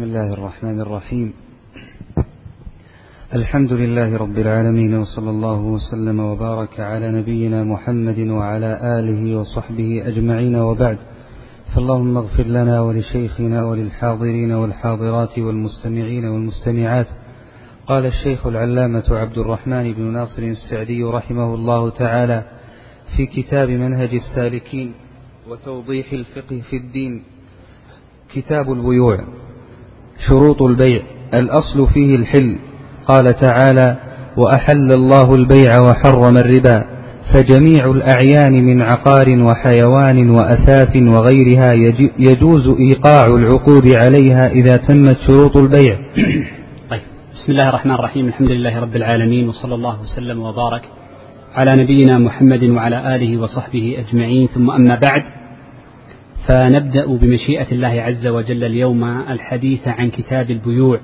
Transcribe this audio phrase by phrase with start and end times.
[0.00, 1.32] بسم الله الرحمن الرحيم.
[3.34, 10.56] الحمد لله رب العالمين وصلى الله وسلم وبارك على نبينا محمد وعلى آله وصحبه أجمعين
[10.56, 10.98] وبعد.
[11.74, 17.08] فاللهم اغفر لنا ولشيخنا وللحاضرين والحاضرات والمستمعين والمستمعات.
[17.86, 22.44] قال الشيخ العلامة عبد الرحمن بن ناصر السعدي رحمه الله تعالى
[23.16, 24.92] في كتاب منهج السالكين
[25.48, 27.22] وتوضيح الفقه في الدين.
[28.34, 29.49] كتاب البيوع.
[30.28, 31.02] شروط البيع
[31.34, 32.58] الأصل فيه الحل.
[33.08, 33.96] قال تعالى
[34.36, 36.84] وأحل الله البيع وحرم الربا
[37.34, 41.72] فجميع الأعيان من عقار وحيوان وأثاث وغيرها
[42.18, 45.96] يجوز إيقاع العقود عليها إذا تمت شروط البيع.
[46.90, 47.00] طيب
[47.34, 50.82] بسم الله الرحمن الرحيم الحمد لله رب العالمين وصلى الله وسلم وبارك
[51.54, 54.48] على نبينا محمد وعلى آله وصحبه أجمعين.
[54.54, 55.39] ثم أما بعد
[56.46, 61.00] فنبدأ بمشيئة الله عز وجل اليوم الحديث عن كتاب البيوع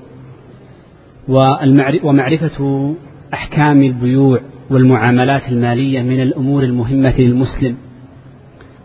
[2.02, 2.94] ومعرفة
[3.34, 7.76] أحكام البيوع والمعاملات المالية من الأمور المهمة للمسلم.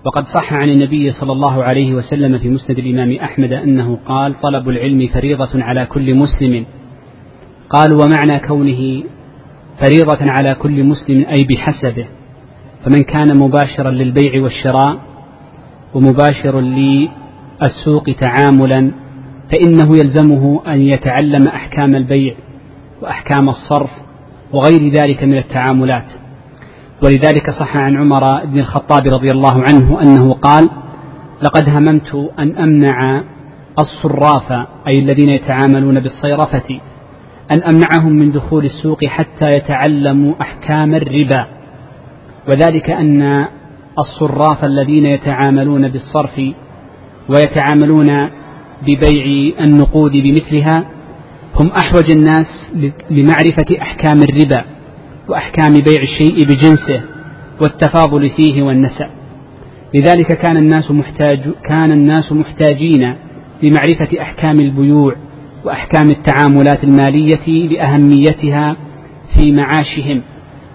[0.05, 4.69] وقد صح عن النبي صلى الله عليه وسلم في مسند الإمام أحمد أنه قال طلب
[4.69, 6.65] العلم فريضة على كل مسلم.
[7.69, 9.03] قال ومعنى كونه
[9.79, 12.05] فريضة على كل مسلم أي بحسبه.
[12.85, 15.10] فمن كان مباشرا للبيع والشراء
[15.93, 18.91] ومباشر للسوق تعاملا
[19.51, 22.35] فإنه يلزمه أن يتعلم أحكام البيع
[23.01, 23.89] وأحكام الصرف
[24.53, 26.05] وغير ذلك من التعاملات.
[27.03, 30.69] ولذلك صح عن عمر بن الخطاب رضي الله عنه أنه قال
[31.41, 33.23] لقد هممت أن أمنع
[33.79, 36.79] الصراف أي الذين يتعاملون بالصيرفة
[37.51, 41.45] أن أمنعهم من دخول السوق حتى يتعلموا أحكام الربا.
[42.49, 43.47] وذلك أن
[43.99, 46.41] الصراف الذين يتعاملون بالصرف
[47.29, 48.29] ويتعاملون
[48.81, 50.85] ببيع النقود بمثلها
[51.55, 52.69] هم أحوج الناس
[53.09, 54.65] لمعرفة أحكام الربا
[55.29, 57.01] وأحكام بيع الشيء بجنسه
[57.61, 59.09] والتفاضل فيه والنسأ
[59.93, 61.39] لذلك كان الناس محتاج
[61.69, 63.15] كان الناس محتاجين
[63.63, 65.15] لمعرفة أحكام البيوع
[65.65, 68.75] وأحكام التعاملات المالية لأهميتها
[69.35, 70.21] في معاشهم.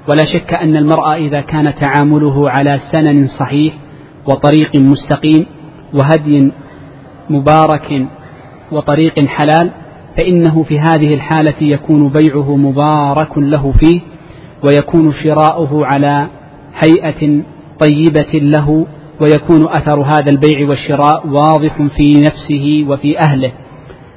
[0.08, 3.74] ولا شك أن المرأة إذا كان تعامله على سنن صحيح
[4.26, 5.46] وطريق مستقيم
[5.94, 6.52] وهدي
[7.30, 8.06] مبارك
[8.72, 9.70] وطريق حلال
[10.16, 14.00] فإنه في هذه الحالة يكون بيعه مبارك له فيه
[14.64, 16.28] ويكون شراؤه على
[16.84, 17.42] هيئة
[17.80, 18.86] طيبة له
[19.20, 23.52] ويكون أثر هذا البيع والشراء واضح في نفسه وفي أهله.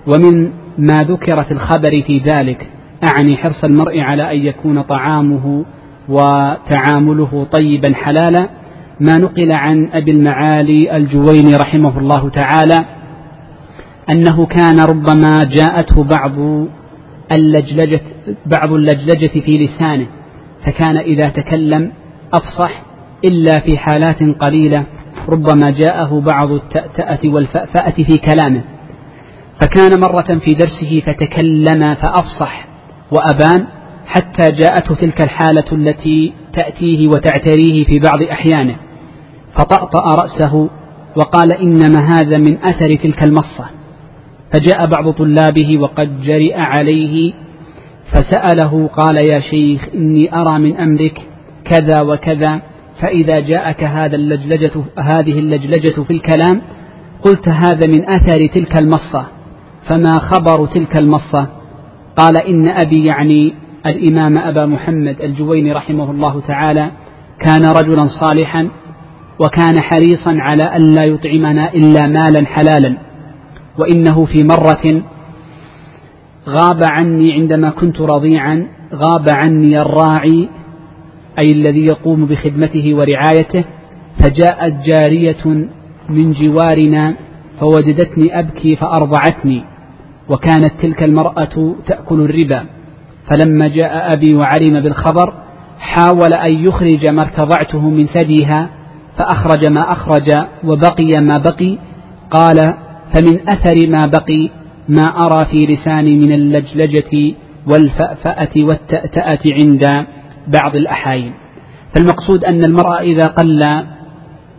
[0.07, 2.69] ومن ما ذكر في الخبر في ذلك
[3.03, 5.66] أعني حرص المرء على أن يكون طعامه
[6.09, 8.50] وتعامله طيبا حلالا.
[9.00, 12.86] ما نقل عن أبي المعالي الجويني رحمه الله تعالى
[14.09, 16.31] أنه كان ربما جاءته بعض
[17.38, 18.02] اللجلجة
[18.46, 20.06] بعض اللجلجة في لسانه
[20.66, 21.92] فكان إذا تكلم
[22.34, 22.81] أفصح
[23.31, 24.84] إلا في حالات قليلة
[25.30, 28.62] ربما جاءه بعض التأتأة والفأفأة في كلامه.
[29.62, 32.68] فكان مرة في درسه فتكلم فأفصح
[33.12, 33.68] وأبان
[34.09, 38.75] حتى جاءته تلك الحالة التي تأتيه وتعتريه في بعض أحيانه
[39.56, 40.70] فطأطأ رأسه
[41.16, 43.70] وقال إنما هذا من أثر تلك المصة.
[44.53, 47.34] فجاء بعض طلابه وقد جرئ عليه
[48.12, 51.22] فسأله قال يا شيخ إني أرى من أمرك
[51.66, 52.62] كذا وكذا
[53.02, 56.62] فإذا جاءك هذا اللجلجة هذه اللجلجة في الكلام
[57.24, 59.26] قلت هذا من أثر تلك المصة
[59.88, 61.47] فما خبر تلك المصة؟
[62.18, 63.53] قال إن أبي يعني
[63.85, 66.91] الإمام أبا محمد الجويني رحمه الله تعالى
[67.45, 68.69] كان رجلا صالحا
[69.40, 72.97] وكان حريصا على أن لا يطعمنا إلا مالا حلالا
[73.79, 75.01] وإنه في مرة
[76.50, 80.50] غاب عني عندما كنت رضيعا غاب عني الراعي
[81.40, 83.66] أي الذي يقوم بخدمته ورعايته
[84.19, 85.69] فجاءت جارية
[86.09, 87.16] من جوارنا
[87.59, 89.63] فوجدتني أبكي فأرضعتني
[90.29, 92.66] وكانت تلك المرأة تأكل الربا.
[93.31, 95.34] فلما جاء أبي وعلم بالخبر
[95.79, 98.70] حاول أن يخرج ما ارتضعته من ثديها
[99.17, 100.29] فأخرج ما أخرج
[100.64, 101.78] وبقي ما بقي.
[102.31, 102.73] قال
[103.14, 104.49] فمن أثر ما بقي
[104.90, 107.35] ما أرى في لساني من اللجلجة
[107.67, 110.05] والفأفأة والتأتأة عند
[110.47, 111.34] بعض الأحايين
[111.96, 113.84] فالمقصود أن المرأة إذا قل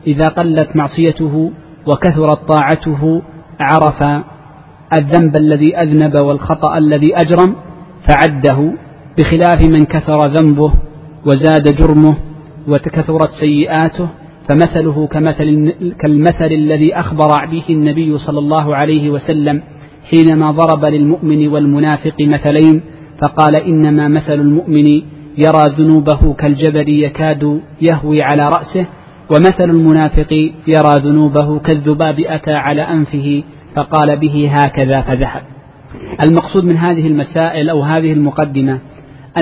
[0.06, 1.52] إذا قلت معصيته
[1.86, 3.22] وكثرت طاعته
[3.60, 4.22] عرف
[4.98, 7.56] الذنب الذي أذنب والخطأ الذي أجرم.
[8.08, 8.72] فعده
[9.18, 10.72] بخلاف من كثر ذنبه
[11.26, 12.16] وزاد جرمه
[12.68, 14.08] وكثرت سيئاته
[14.48, 19.62] فمثله كمثل كالمثل الذي أخبر به النبي صلى الله عليه وسلم
[20.10, 22.82] حينما ضرب للمؤمن والمنافق مثلين
[23.22, 24.86] فقال إنما مثل المؤمن
[25.38, 28.86] يرى ذنوبه كالجبل يكاد يهوي على رأسه
[29.30, 30.32] ومثل المنافق
[30.66, 33.42] يرى ذنوبه كالذباب أتى على أنفه
[33.76, 35.42] فقال به هكذا فذهب.
[36.24, 38.78] المقصود من هذه المسائل أو هذه المقدمة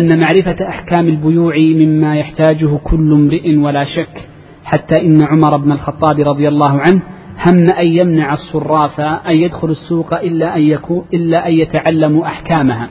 [0.00, 4.28] أن معرفة أحكام البيوع مما يحتاجه كل امرئ ولا شك
[4.64, 7.02] حتى إن عمر بن الخطاب رضي الله عنه
[7.46, 12.90] هم أن يمنع الصراف أن يدخل السوق إلا أن, يكون إلا أن يتعلموا أحكامها.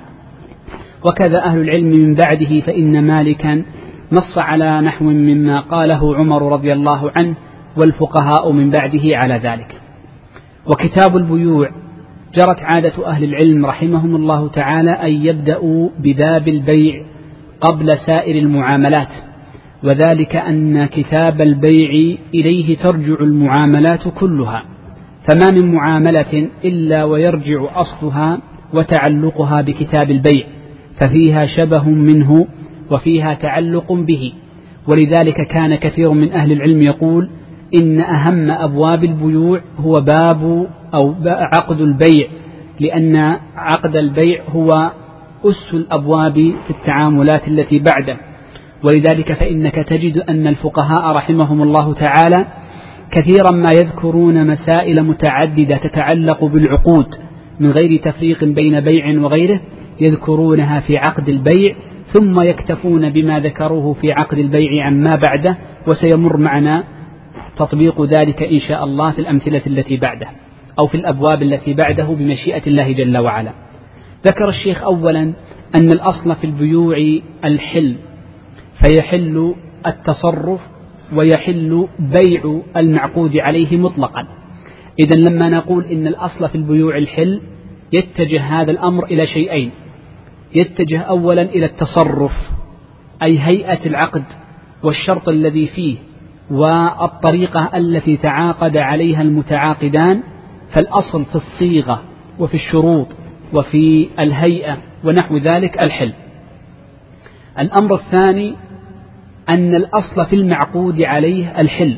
[1.05, 3.63] وكذا أهل العلم من بعده فإن مالكا
[4.11, 7.35] نص على نحو مما قاله عمر رضي الله عنه
[7.77, 9.81] والفقهاء من بعده على ذلك.
[10.65, 11.69] وكتاب البيوع
[12.35, 17.03] جرت عادة أهل العلم رحمهم الله تعالى أن يبدأوا بباب البيع
[17.61, 19.07] قبل سائر المعاملات
[19.83, 24.63] وذلك أن كتاب البيع إليه ترجع المعاملات كلها
[25.29, 28.39] فما من معاملة إلا ويرجع أصلها
[28.73, 30.47] وتعلقها بكتاب البيع
[31.01, 32.47] ففيها شبه منه
[32.91, 34.33] وفيها تعلق به
[34.87, 37.29] ولذلك كان كثير من أهل العلم يقول
[37.81, 42.27] إن أهم أبواب البيوع هو باب أو عقد البيع
[42.79, 43.15] لأن
[43.55, 44.91] عقد البيع هو
[45.45, 48.17] أس الأبواب في التعاملات التي بعده.
[48.83, 52.45] ولذلك فإنك تجد أن الفقهاء رحمهم الله تعالى
[53.11, 57.07] كثيرا ما يذكرون مسائل متعددة تتعلق بالعقود
[57.59, 59.59] من غير تفريق بين بيع وغيره
[60.01, 61.75] يذكرونها في عقد البيع
[62.13, 66.83] ثم يكتفون بما ذكروه في عقد البيع عما بعده وسيمر معنا
[67.57, 70.27] تطبيق ذلك إن شاء الله في الأمثلة التي بعده
[70.79, 73.53] أو في الأبواب التي بعده بمشيئة الله جل وعلا.
[74.27, 75.21] ذكر الشيخ أولا
[75.75, 76.97] أن الأصل في البيوع
[77.45, 77.95] الحل
[78.83, 79.55] فيحل
[79.87, 80.59] التصرف
[81.13, 84.27] ويحل بيع المعقود عليه مطلقا.
[84.99, 87.41] إذا لما نقول إن الأصل في البيوع الحل
[87.93, 89.71] يتجه هذا الأمر إلى شيئين.
[90.55, 92.51] يتجه أولا إلى التصرف
[93.23, 94.23] أي هيئة العقد
[94.83, 95.97] والشرط الذي فيه
[96.51, 100.23] والطريقة التي تعاقد عليها المتعاقدان
[100.69, 102.01] فالأصل في الصيغة
[102.39, 103.07] وفي الشروط
[103.53, 106.13] وفي الهيئة ونحو ذلك الحل.
[107.59, 108.55] الأمر الثاني
[109.49, 111.97] أن الأصل في المعقود عليه الحل.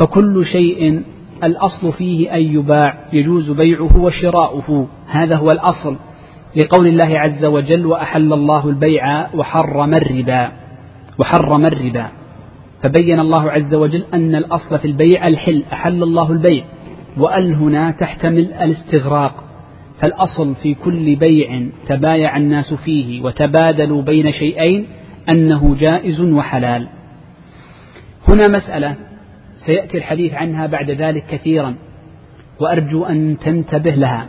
[0.00, 1.02] فكل شيء
[1.44, 4.88] الأصل فيه أن يباع يجوز بيعه وشراؤه.
[5.06, 5.96] هذا هو الأصل
[6.56, 10.52] لقول الله عز وجل وأحل الله البيع وحرم الربا.
[11.18, 12.23] وحرم الربا.
[12.84, 16.64] فبين الله عز وجل أن الأصل في البيع الحل أحل الله البيع
[17.18, 19.44] وأل هنا تحتمل الاستغراق.
[20.00, 24.86] فالأصل في كل بيع تبايع الناس فيه وتبادلوا بين شيئين
[25.32, 26.88] أنه جائز وحلال.
[28.28, 28.96] هنا مسألة
[29.66, 31.74] سيأتي الحديث عنها بعد ذلك كثيرا
[32.60, 34.28] وأرجو أن تنتبه لها.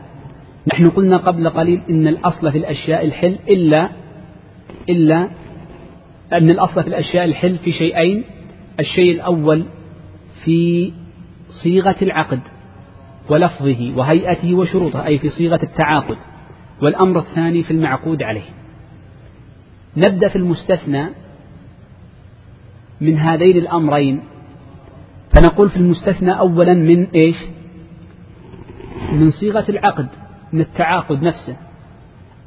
[0.68, 3.90] نحن قلنا قبل قليل إن الأصل في الأشياء الحل إلا
[4.90, 5.28] إلا
[6.34, 8.24] أن الأصل في الأشياء الحل في شيئين
[8.80, 9.66] الشيء الأول
[10.44, 10.92] في
[11.63, 12.39] صيغة العقد
[13.30, 16.18] ولفظه وهيئته وشروطه أي في صيغة التعاقد.
[16.81, 18.50] والأمر الثاني في المعقود عليه.
[19.98, 21.10] نبدأ في المستثنى
[23.01, 24.22] من هذين الأمرين.
[25.36, 27.36] فنقول في المستثنى أولا من إيش؟
[29.12, 30.07] من صيغة العقد
[30.54, 31.56] من التعاقد نفسه.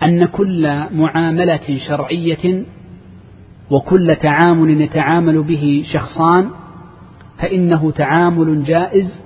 [0.02, 2.64] أن كل معاملة شرعية
[3.70, 6.50] وكل تعامل يتعامل به شخصان
[7.38, 9.24] فإنه تعامل جائز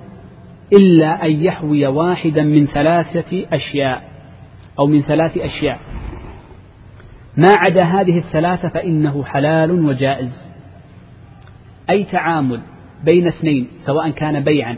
[0.73, 4.03] إلا أن يحوي واحدا من ثلاثة أشياء
[4.79, 5.79] أو من ثلاث أشياء.
[7.37, 10.47] ما عدا هذه الثلاثة فإنه حلال وجائز.
[11.89, 12.61] أي تعامل
[13.03, 14.77] بين اثنين سواء كان بيعا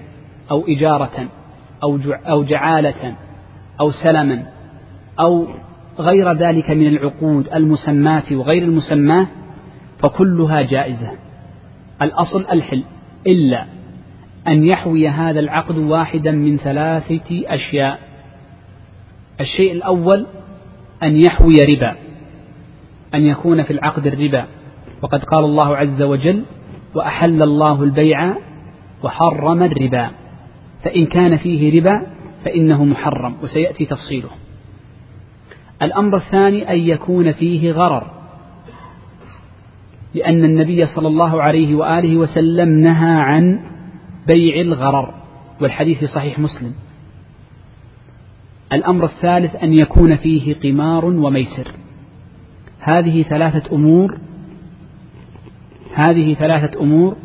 [0.52, 1.28] أو إجارة
[1.84, 3.16] أو أو جعالة
[3.80, 4.44] أو سلما
[5.20, 5.48] أو
[6.00, 9.28] غير ذلك من العقود المسماة وغير المسماة
[10.06, 11.12] فكلها جائزة.
[12.02, 12.84] الأصل الحل.
[13.28, 13.66] إلا
[14.48, 18.00] أن يحوي هذا العقد واحدا من ثلاثة أشياء.
[19.42, 20.26] الشيء الأول
[21.04, 21.96] أن يحوي ربا.
[23.14, 24.48] أن يكون في العقد الربا.
[25.02, 26.44] وقد قال الله عز وجل
[26.96, 28.36] وأحل الله البيع
[29.04, 30.10] وحرم الربا.
[30.84, 32.02] فإن كان فيه ربا
[32.46, 33.36] فإنه محرم.
[33.44, 34.30] وسيأتي تفصيله.
[35.82, 38.15] الأمر الثاني أن يكون فيه غرر.
[40.16, 43.60] لأن النبي صلى الله عليه وآله وسلم نهى عن
[44.34, 45.14] بيع الغرر
[45.62, 46.74] والحديث في صحيح مسلم.
[48.74, 51.72] الأمر الثالث أن يكون فيه قمار وميسر.
[52.80, 54.18] هذه ثلاثة أمور
[55.94, 57.16] هذه ثلاثة أمور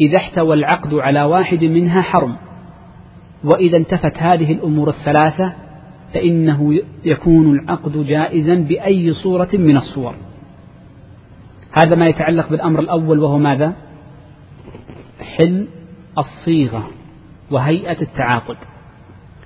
[0.00, 2.36] إذا احتوى العقد على واحد منها حرم.
[3.44, 5.52] وإذا انتفت هذه الأمور الثلاثة
[6.14, 10.14] فإنه يكون العقد جائزا بأي صورة من الصور.
[11.78, 13.74] هذا ما يتعلق بالأمر الأول وهو ماذا؟
[15.20, 15.68] حل
[16.18, 16.90] الصيغة
[17.50, 18.56] وهيئة التعاقد.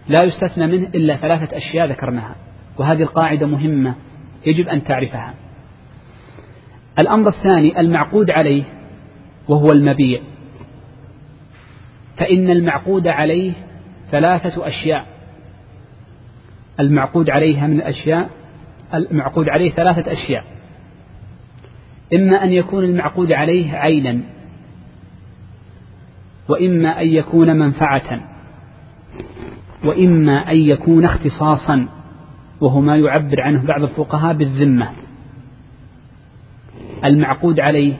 [0.08, 2.34] لا يستثنى منه إلا ثلاثة أشياء ذكرناها
[2.78, 3.94] وهذه القاعدة مهمة
[4.46, 5.34] يجب أن تعرفها.
[6.98, 8.64] الأمر الثاني المعقود عليه
[9.48, 10.20] وهو المبيع.
[12.16, 13.52] فإن المعقود عليه
[14.10, 15.06] ثلاثة أشياء.
[16.80, 18.30] المعقود عليها من الأشياء
[18.94, 20.59] المعقود عليه ثلاثة أشياء.
[22.14, 24.20] إما أن يكون المعقود عليه عينا
[26.48, 28.20] وإما أن يكون منفعة
[29.84, 31.88] وإما أن يكون اختصاصا
[32.60, 34.90] وهو ما يعبر عنه بعض الفقهاء بالذمة
[37.04, 37.94] المعقود عليه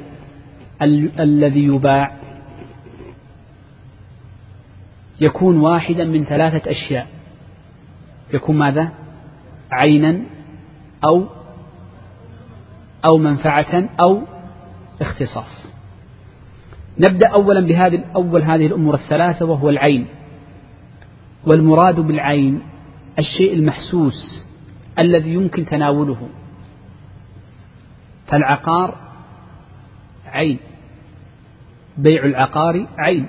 [0.83, 2.17] ال- الذي يباع
[5.21, 7.07] يكون واحدا من ثلاثة أشياء
[8.35, 8.89] يكون ماذا؟
[9.73, 10.21] عينا
[11.05, 11.27] أو
[13.05, 14.23] أو منفعة أو
[15.01, 15.67] اختصاص.
[16.99, 20.07] نبدأ أولا بهذه أول هذه الأمور الثلاثة وهو العين.
[21.47, 22.61] والمراد بالعين
[23.19, 24.47] الشيء المحسوس
[24.99, 26.29] الذي يمكن تناوله.
[28.27, 28.95] فالعقار
[30.27, 30.59] عين.
[31.99, 33.27] بيع العقار عين.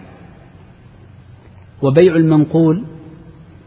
[1.82, 2.86] وبيع المنقول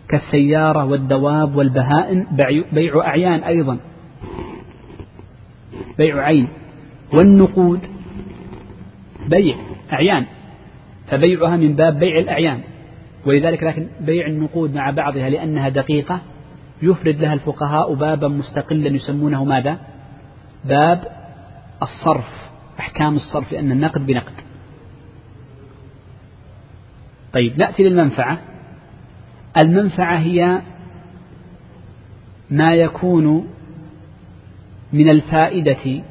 [0.08, 2.26] كالسيارة والدواب والبهائم
[2.73, 3.78] بيع أعيان أيضا.
[5.99, 6.49] بيع عين
[7.12, 7.81] والنقود
[9.28, 9.57] بيع
[9.93, 10.26] أعيان
[11.07, 12.61] فبيعها من باب بيع الأعيان
[13.26, 16.21] ولذلك لكن بيع النقود مع بعضها لأنها دقيقة
[16.83, 19.78] يفرد لها الفقهاء بابا مستقلا يسمونه ماذا؟
[20.64, 21.04] باب
[21.83, 24.33] الصرف أحكام الصرف لأن النقد بنقد
[27.33, 28.38] طيب نأتي للمنفعة
[29.57, 30.61] المنفعة هي
[32.50, 33.49] ما يكون
[34.95, 36.03] من الفائدة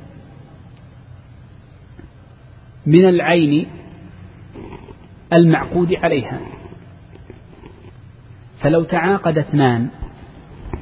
[2.86, 3.68] من العين
[5.34, 6.40] المعقود عليها.
[8.60, 9.88] فلو تعاقد اثنان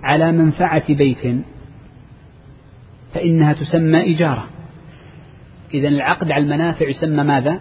[0.04, 1.44] على منفعة بيت
[3.14, 4.48] فإنها تسمى إجارة.
[5.74, 7.60] إذا العقد على المنافع يسمى ماذا؟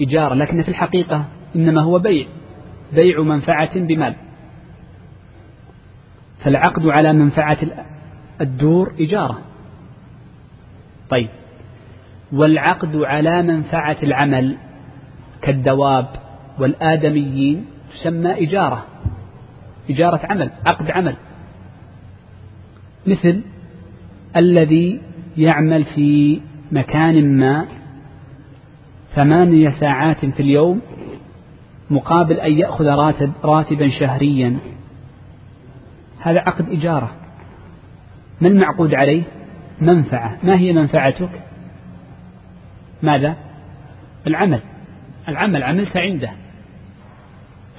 [0.00, 0.34] إجارة.
[0.34, 1.24] لكن في الحقيقة
[1.56, 2.26] إنما هو بيع
[2.92, 4.14] بيع منفعة بمال.
[6.44, 7.58] فالعقد على منفعة
[8.40, 9.45] الدور إجارة.
[11.10, 11.28] طيب.
[12.32, 14.56] والعقد على منفعة العمل
[15.42, 16.08] كالدواب
[16.58, 18.84] والآدميين تسمى إجارة
[19.90, 21.16] إجارة عمل عقد عمل.
[23.06, 23.40] مثل
[24.36, 25.00] الذي
[25.36, 26.40] يعمل في
[26.72, 27.66] مكان ما
[29.14, 30.80] ثمانية ساعات في اليوم
[31.90, 34.58] مقابل أن يأخذ راتب راتبا شهريا.
[36.20, 37.10] هذا عقد إجارة.
[38.40, 39.22] ما المعقود عليه؟
[39.80, 40.38] منفعة.
[40.42, 41.42] ما هي منفعتك؟
[43.02, 43.36] ماذا؟
[44.26, 44.60] العمل.
[45.28, 46.30] العمل عملت عنده.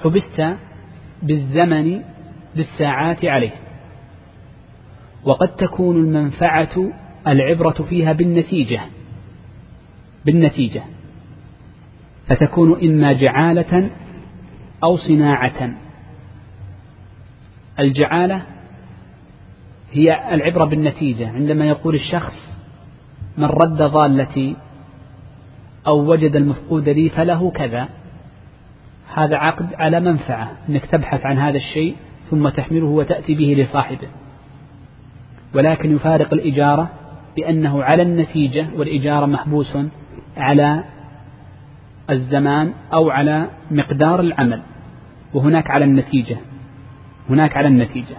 [0.04, 0.56] حبست
[1.22, 2.02] بالزمن
[2.56, 3.52] بالساعات عليه.
[5.24, 6.92] وقد تكون المنفعة
[7.26, 8.80] العبرة فيها بالنتيجة.
[10.26, 10.82] بالنتيجة.
[12.26, 13.90] فتكون إما جعالة
[14.84, 15.74] أو صناعة.
[17.78, 18.42] الجعالة
[19.92, 21.28] هي العبرة بالنتيجة.
[21.28, 22.58] عندما يقول الشخص
[23.38, 24.56] من رد ضالتي
[25.86, 27.88] أو وجد المفقود لي فله كذا
[29.14, 31.96] هذا عقد على منفعة أنك تبحث عن هذا الشيء
[32.30, 34.08] ثم تحمله وتأتي به لصاحبه.
[35.54, 36.90] ولكن يفارق الإجارة
[37.36, 39.78] بأنه على النتيجة والإجارة محبوس
[40.36, 40.84] على
[42.10, 44.62] الزمان أو على مقدار العمل.
[45.34, 46.36] وهناك على النتيجة.
[47.28, 48.16] هناك على النتيجة.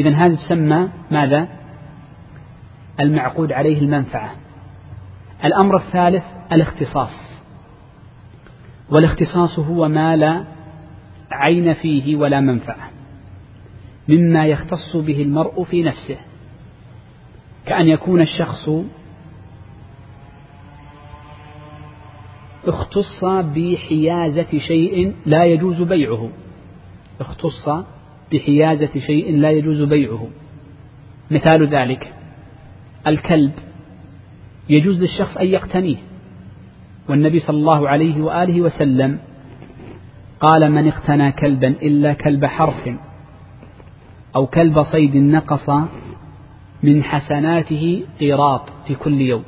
[0.00, 1.48] إذا هذا تسمى ماذا؟
[3.00, 4.34] المعقود عليه المنفعة.
[5.44, 7.30] الأمر الثالث الاختصاص.
[8.90, 10.44] والاختصاص هو ما لا
[11.30, 12.90] عين فيه ولا منفعة.
[14.08, 16.16] مما يختص به المرء في نفسه.
[17.66, 18.70] كأن يكون الشخص
[22.66, 26.30] اختص بحيازة شيء لا يجوز بيعه.
[27.20, 27.68] اختص
[28.32, 30.28] بحيازة شيء لا يجوز بيعه.
[31.30, 32.14] مثال ذلك
[33.06, 33.52] الكلب.
[34.68, 35.96] يجوز للشخص أن يقتنيه.
[37.08, 39.18] والنبي صلى الله عليه وآله وسلم
[40.40, 42.90] قال من اقتنى كلبا إلا كلب حرف
[44.36, 45.70] أو كلب صيد نقص
[46.82, 49.44] من حسناته قيراط في كل يوم.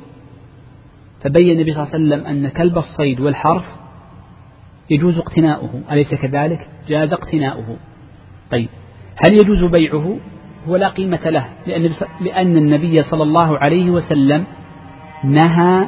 [1.21, 3.65] فبين النبي صلى الله عليه وسلم أن كلب الصيد والحرف
[4.89, 5.81] يجوز اقتناؤه.
[5.91, 7.77] أليس كذلك؟ جاز اقتناؤه.
[8.53, 8.69] طيب
[9.25, 10.17] هل يجوز بيعه؟
[10.67, 11.89] هو لا قيمة له لأن,
[12.21, 14.45] لأن النبي صلى الله عليه وسلم
[15.23, 15.87] نهى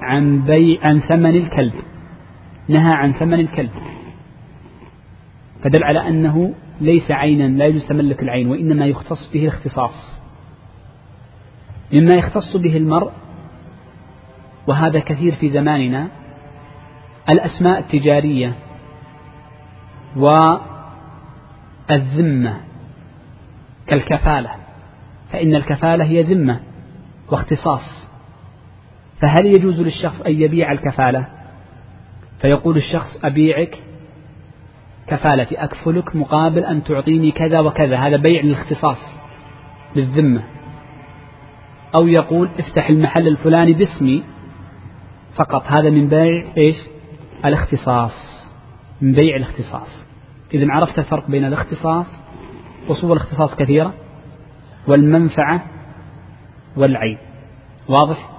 [0.00, 1.74] عن بيع عن ثمن الكلب
[2.68, 3.70] نهى عن ثمن الكلب.
[5.64, 10.22] فدل على أنه ليس عينا لا يجوز تملك العين وإنما يختص به الاختصاص.
[11.92, 13.10] مما يختص به المرء
[14.66, 16.08] وهذا كثير في زماننا
[17.28, 18.52] الأسماء التجارية
[21.90, 22.60] والذمة
[23.86, 24.50] كالكفالة
[25.32, 26.60] فإن الكفالة هي ذمة
[27.30, 28.08] واختصاص.
[29.20, 31.26] فهل يجوز للشخص أن يبيع الكفالة؟
[32.40, 33.78] فيقول الشخص أبيعك
[35.06, 37.96] كفالتي أكفلك مقابل أن تعطيني كذا وكذا.
[37.96, 38.98] هذا بيع للاختصاص
[39.96, 40.42] للذمة.
[42.00, 44.22] أو يقول افتح المحل الفلاني باسمي
[45.36, 45.62] فقط.
[45.66, 46.76] هذا من بيع إيش؟
[47.44, 48.46] الاختصاص
[49.00, 50.06] من بيع الاختصاص.
[50.54, 52.06] إذا عرفت الفرق بين الاختصاص
[52.88, 53.94] وصور الاختصاص كثيرة
[54.88, 55.66] والمنفعة
[56.76, 57.18] والعين
[57.88, 58.30] واضح؟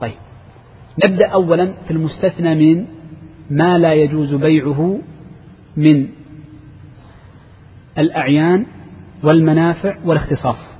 [0.00, 0.18] طيب.
[1.06, 2.86] نبدأ أولا في المستثنى من
[3.50, 4.98] ما لا يجوز بيعه
[5.76, 6.08] من
[7.98, 8.66] الأعيان
[9.22, 10.72] والمنافع والاختصاص.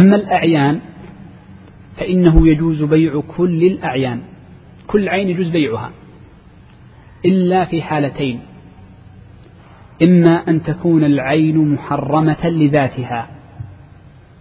[0.00, 0.80] أما الأعيان
[1.96, 4.20] فإنه يجوز بيع كل الأعيان.
[4.86, 5.90] كل عين يجوز بيعها.
[7.24, 8.40] إلا في حالتين.
[10.08, 13.30] إما أن تكون العين محرمة لذاتها.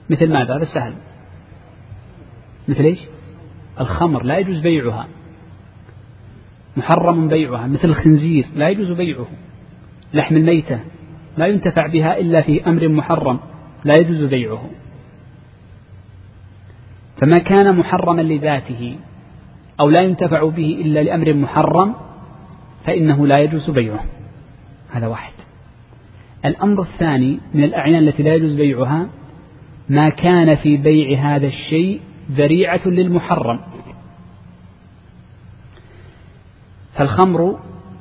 [0.10, 0.94] مثل ماذا؟ هذا سهل.
[2.68, 3.00] مثل إيش؟
[3.80, 5.08] الخمر لا يجوز بيعها.
[6.78, 7.68] محرم بيعها.
[7.68, 9.28] مثل الخنزير لا يجوز بيعه.
[10.14, 10.80] لحم الميتة
[11.38, 13.40] لا ينتفع بها إلا في أمر محرم
[13.86, 14.70] لا يجوز بيعه.
[17.22, 18.98] فما كان محرما لذاته
[19.80, 21.96] أو لا ينتفع به إلا لأمر محرم
[22.86, 24.06] فإنه لا يجوز بيعه.
[24.92, 25.39] هذا واحد.
[26.46, 29.10] الأمر الثاني من الأعيان التي لا يجوز بيعها
[29.90, 33.60] ما كان في بيع هذا الشيء ذريعة للمحرم.
[36.94, 37.60] فالخمر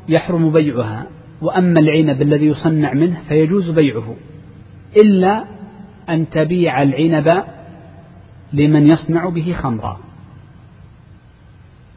[0.09, 1.07] يحرم بيعها
[1.43, 4.17] وأما العنب الذي يصنع منه فيجوز بيعه
[4.97, 5.45] إلا
[6.09, 7.45] أن تبيع العنب
[8.53, 10.01] لمن يصنع به خمرا.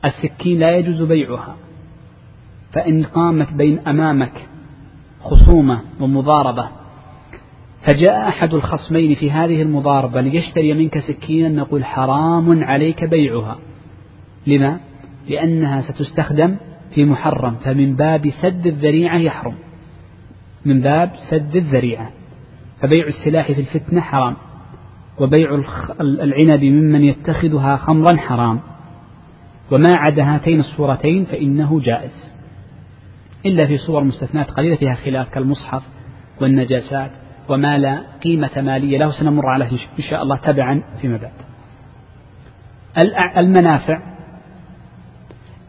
[0.05, 1.55] السكين لا يجوز بيعها
[2.71, 4.47] فإن قامت بين أمامك
[5.23, 6.69] خصومة ومضاربة.
[7.81, 13.57] فجاء أحد الخصمين في هذه المضاربة ليشتري منك سكينا نقول حرام عليك بيعها.
[14.47, 14.79] لما؟
[15.29, 16.55] لأنها ستستخدم
[16.95, 19.55] في محرم فمن باب سد الذريعة يحرم.
[20.65, 22.11] من باب سد الذريعة.
[22.81, 24.35] فبيع السلاح في الفتنة حرام
[25.19, 25.61] وبيع
[26.01, 28.59] العنب ممن يتخذها خمرا حرام.
[29.71, 32.33] وما عدا هاتين الصورتين فإنه جائز.
[33.45, 35.83] إلا في صور مستثنات قليلة فيها خلاف كالمصحف
[36.41, 37.11] والنجاسات
[37.49, 41.31] وما لا قيمة مالية له سنمر عليه إن شاء الله تبعا فيما بعد.
[43.37, 44.01] المنافع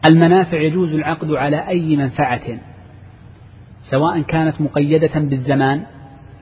[0.09, 2.41] المنافع يجوز العقد على أي منفعة
[3.91, 5.83] سواء كانت مقيدة بالزمان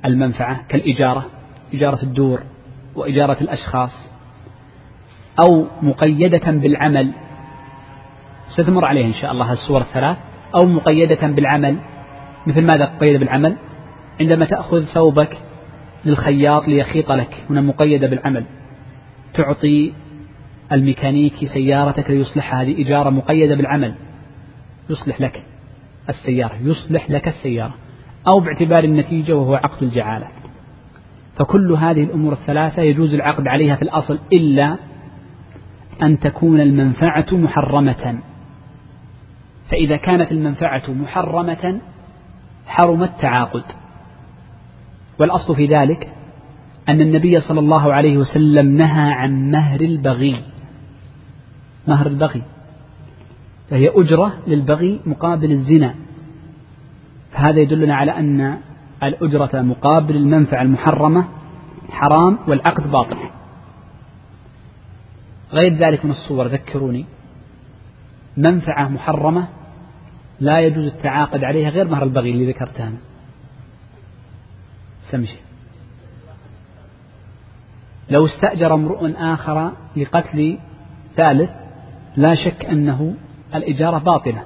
[0.05, 1.25] المنفعة كالإجارة
[1.73, 2.43] إجارة الدور
[2.95, 3.91] وإجارة الأشخاص
[5.39, 7.13] أو مقيدة بالعمل.
[8.49, 10.17] ستمر عليه إن شاء الله الصور الثلاث.
[10.55, 11.77] أو مقيدة بالعمل.
[12.47, 13.55] مثل ماذا قيد بالعمل؟
[14.19, 15.37] عندما تأخذ ثوبك
[16.05, 18.45] للخياط ليخيط لك هنا مقيدة بالعمل.
[19.33, 19.93] تعطي
[20.71, 23.93] الميكانيكي سيارتك ليصلحها هذه إجارة مقيدة بالعمل.
[24.89, 25.43] يصلح لك
[26.09, 27.73] السيارة يصلح لك السيارة.
[28.27, 30.27] أو باعتبار النتيجة وهو عقد الجعالة.
[31.35, 34.77] فكل هذه الأمور الثلاثة يجوز العقد عليها في الأصل إلا
[36.03, 38.19] أن تكون المنفعة محرمة.
[39.71, 41.79] فإذا كانت المنفعة محرمة
[42.67, 43.63] حرم التعاقد
[45.19, 46.09] والأصل في ذلك
[46.89, 50.35] أن النبي صلى الله عليه وسلم نهى عن مهر البغي.
[51.87, 52.41] مهر البغي.
[53.69, 55.95] فهي أجرة للبغي مقابل الزنا.
[57.31, 58.57] فهذا يدلنا على أن
[59.03, 61.25] الأجرة مقابل المنفعة المحرمة
[61.89, 63.17] حرام والعقد باطل.
[65.53, 67.05] غير ذلك من الصور ذكروني.
[68.37, 69.47] منفعة محرمة
[70.41, 72.97] لا يجوز التعاقد عليها غير مهر البغي اللي ذكرته أنا.
[75.09, 75.37] سمشي
[78.09, 80.57] لو استأجر امرؤ آخر لقتل
[81.15, 81.49] ثالث
[82.15, 83.15] لا شك أنه
[83.55, 84.43] الإجارة باطلة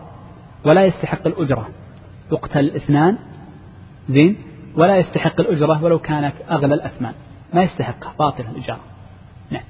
[0.66, 1.70] ولا يستحق الأجرة.
[2.32, 3.18] يقتل اثنان
[4.08, 4.38] زين
[4.78, 7.14] ولا يستحق الأجرة ولو كانت أغلى الأثمان.
[7.54, 8.84] ما يستحقها باطلة الإجارة.
[9.52, 9.64] نعم.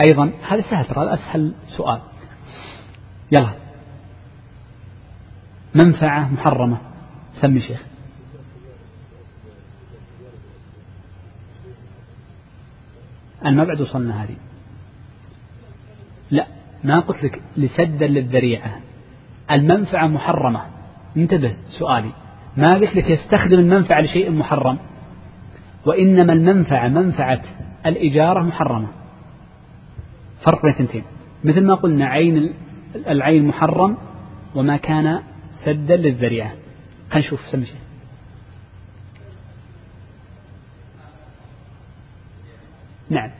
[0.00, 2.00] أيضا هذا سهل ترى أسهل سؤال.
[3.32, 3.69] يلا.
[5.74, 6.78] منفعة محرمة.
[7.40, 7.82] سمي شيخ.
[13.44, 14.36] أنا ما بعد وصلنا هذه.
[16.30, 16.46] لا
[16.84, 18.80] ما قلت لك لسدا للذريعة.
[19.50, 20.62] المنفعة محرمة.
[21.16, 22.10] انتبه سؤالي.
[22.56, 24.78] ما قلت لك يستخدم المنفعة لشيء محرم؟
[25.86, 27.42] وإنما المنفعة منفعة
[27.86, 28.88] الإجارة محرمة.
[30.42, 31.02] فرق بين الثنتين
[31.44, 32.54] مثل ما قلنا عين
[32.94, 33.96] العين محرم
[34.54, 35.22] وما كان
[35.64, 36.52] سدا للذريعة
[37.10, 37.76] خلينا نشوف سمي شيء.
[43.10, 43.30] نعم.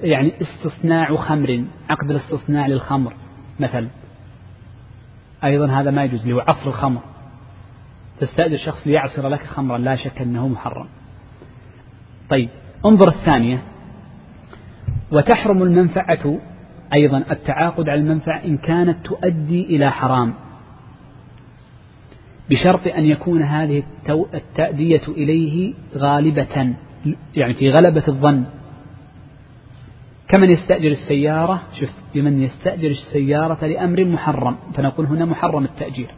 [0.00, 3.14] يعني استصناع خمر عقد الاستصناع للخمر
[3.60, 3.88] مثلا.
[5.44, 7.02] أيضا هذا ما يجوز هو عصر الخمر.
[8.20, 10.88] تستأجر شخص ليعصر لك خمرا لا شك أنه محرم.
[12.30, 12.48] طيب
[12.86, 13.62] انظر الثانية.
[15.12, 16.40] وتحرم المنفعة
[16.92, 20.47] أيضا التعاقد على المنفعة إن كانت تؤدي إلى حرام.
[22.50, 23.82] بشرط أن يكون هذه
[24.34, 26.74] التأدية إليه غالبة
[27.36, 28.44] يعني في غلبة الظن.
[30.28, 36.08] كمن يستأجر السيارة؟ شوف بمن يستأجر السيارة لأمر محرم فنقول هنا محرم التأجير.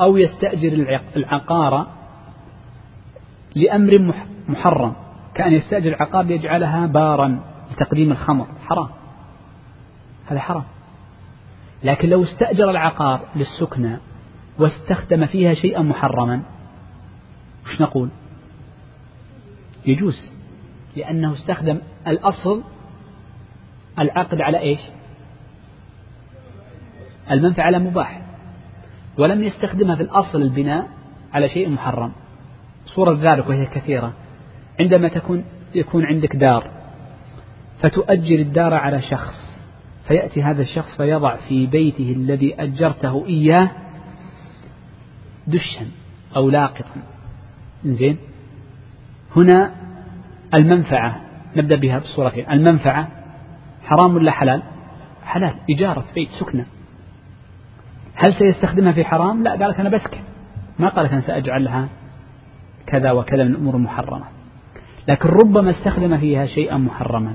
[0.00, 1.86] أو يستأجر العقار
[3.54, 4.92] لأمر محرم
[5.34, 7.40] كأن يستأجر العقار ليجعلها بارا
[7.72, 8.46] لتقديم الخمر.
[8.66, 8.88] حرام.
[10.26, 10.64] هذا حرام.
[11.84, 13.98] لكن لو استأجر العقار للسكنى
[14.58, 16.42] واستخدم فيها شيئا محرما
[17.64, 18.08] وش نقول؟
[19.86, 20.32] يجوز
[20.96, 22.62] لأنه استخدم الأصل
[23.98, 24.80] العقد على إيش؟
[27.30, 28.22] المنفعة على مباح
[29.18, 30.88] ولم يستخدمها في الأصل البناء
[31.32, 32.12] على شيء محرم.
[32.86, 34.12] صورة ذلك وهي كثيرة.
[34.80, 36.70] عندما تكون يكون عندك دار
[37.80, 39.51] فتؤجر الدار على شخص.
[40.08, 43.70] فيأتي هذا الشخص فيضع في بيته الذي أجرته إياه
[45.46, 45.86] دشا
[46.36, 47.02] أو لاقطا.
[47.84, 48.16] زين
[49.36, 49.74] هنا
[50.54, 51.20] المنفعة
[51.56, 52.50] نبدأ بها بصورتين.
[52.50, 53.08] المنفعة
[53.84, 54.62] حرام ولا حلال؟
[55.24, 55.54] حلال.
[55.70, 56.66] إجارة بيت سكنة.
[58.14, 60.20] هل سيستخدمها في حرام؟ لا قال لك أنا بسكن.
[60.78, 61.88] ما قال لك أنا سأجعلها
[62.86, 64.24] كذا وكذا من الأمور المحرمة
[65.08, 67.34] لكن ربما استخدم فيها شيئا محرما.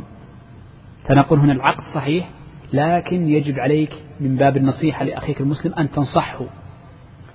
[1.10, 2.30] فنقول هنا العقد صحيح
[2.74, 6.46] لكن يجب عليك من باب النصيحة لأخيك المسلم أن تنصحه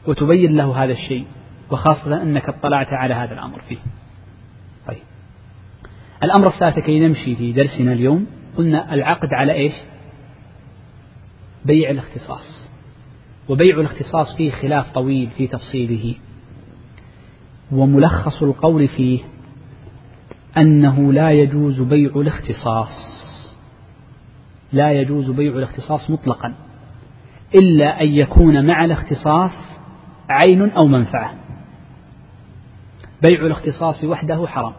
[0.06, 1.24] وتبين له هذا الشيء
[1.70, 3.78] وخاصة أنك اطلعت على هذا الأمر فيه.
[4.86, 5.02] طيب.
[6.22, 9.72] الأمر الثالث كي نمشي في درسنا اليوم قلنا العقد على إيش؟
[11.64, 12.70] بيع الاختصاص.
[13.48, 16.14] وبيع الاختصاص فيه خلاف طويل في تفصيله.
[17.72, 19.20] وملخص القول فيه
[20.56, 23.22] أنه لا يجوز بيع الاختصاص.
[24.72, 26.54] لا يجوز بيع الاختصاص مطلقا
[27.54, 29.50] إلا أن يكون مع الاختصاص
[30.28, 31.34] عين أو منفعة.
[33.22, 34.72] بيع الاختصاص وحده حرام.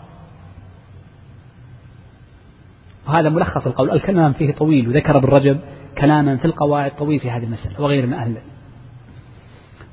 [3.07, 3.91] وهذا ملخص القول.
[3.91, 5.59] الكلام فيه طويل وذكر ابن رجب
[5.97, 8.37] كلاما في القواعد طويل في هذه المسألة وغير من أهل.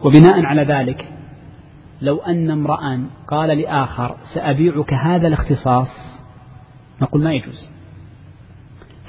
[0.01, 1.13] وبناء على ذلك
[2.03, 5.89] لو أن امرأ قال لآخر سأبيعك هذا الاختصاص
[7.03, 7.71] نقول ما يجوز.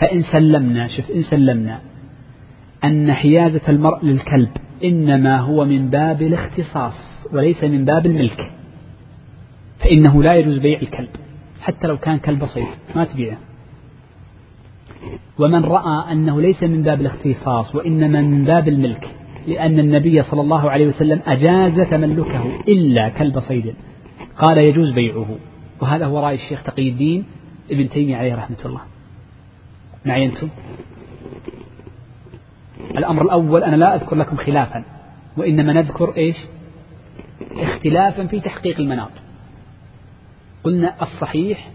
[0.01, 1.79] فإن سلمنا شوف إن سلمنا
[2.83, 4.49] أن حيازة المرء للكلب
[4.83, 6.93] إنما هو من باب الاختصاص
[7.33, 8.51] وليس من باب الملك
[9.79, 11.09] فإنه لا يجوز بيع الكلب
[11.61, 13.37] حتى لو كان كلب بسيط ما تبيعه.
[15.39, 19.15] ومن رأى أنه ليس من باب الاختصاص وإنما من باب الملك
[19.47, 23.73] لأن النبي صلى الله عليه وسلم أجاز تملكه إلا كلب صيد
[24.37, 25.37] قال يجوز بيعه.
[25.81, 27.25] وهذا هو رأي الشيخ تقي الدين
[27.71, 28.81] ابن تيمية عليه رحمة الله.
[30.05, 30.49] معي أنتم
[32.97, 34.83] الأمر الأول أنا لا أذكر لكم خلافا
[35.37, 36.35] وإنما نذكر إيش؟
[37.51, 39.11] اختلافا في تحقيق المناط.
[40.63, 41.71] قلنا الصحيح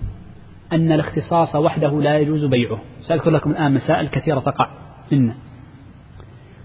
[0.73, 2.81] أن الاختصاص وحده لا يجوز بيعه.
[3.01, 4.69] سأذكر لكم الآن مسائل كثيرة تقع
[5.13, 5.35] منا.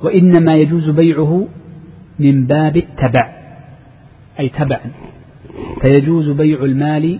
[0.01, 1.47] وإنما يجوز بيعه
[2.19, 3.33] من باب التبع
[4.39, 4.91] أي تبعا.
[5.81, 7.19] فيجوز بيع المال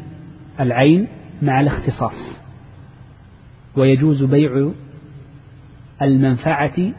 [0.60, 1.08] العين
[1.42, 2.41] مع الاختصاص.
[3.76, 4.72] ويجوز بيع
[6.02, 6.94] المنفعة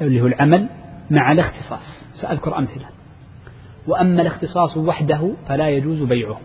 [0.00, 0.68] اللي هو العمل
[1.10, 2.04] مع الاختصاص.
[2.14, 2.86] سأذكر أمثلة.
[3.86, 6.40] وأما الاختصاص وحده فلا يجوز بيعه.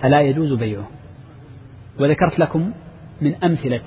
[0.00, 0.88] فلا يجوز بيعه.
[2.00, 2.72] وذكرت لكم
[3.20, 3.80] من أمثلة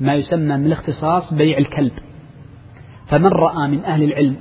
[0.00, 1.92] ما يسمى من الاختصاص بيع الكلب.
[3.06, 4.36] فمن رأى من أهل العلم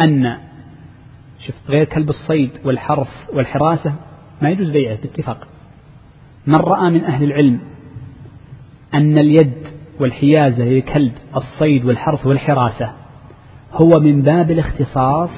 [0.00, 0.36] أن
[1.46, 3.94] شوف غير كلب الصيد والحرث والحراسة
[4.42, 5.48] ما يجوز بيعه باتفاق.
[6.46, 7.60] من رأى من أهل العلم
[8.94, 9.52] أن اليد
[10.00, 12.92] والحيازة لكلب الصيد والحرث والحراسة
[13.72, 15.30] هو من باب الاختصاص.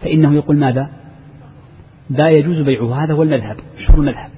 [0.00, 0.90] فإنه يقول ماذا؟
[2.10, 3.04] لا يجوز بيعه.
[3.04, 4.30] هذا هو المذهب شهر المذهب.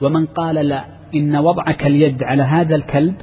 [0.00, 3.14] ومن قال لا إن وضعك اليد على هذا الكلب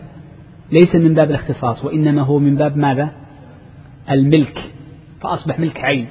[0.71, 3.09] ليس من باب الاختصاص وإنما هو من باب ماذا؟
[4.11, 4.71] الملك.
[5.21, 6.07] فأصبح ملك عين.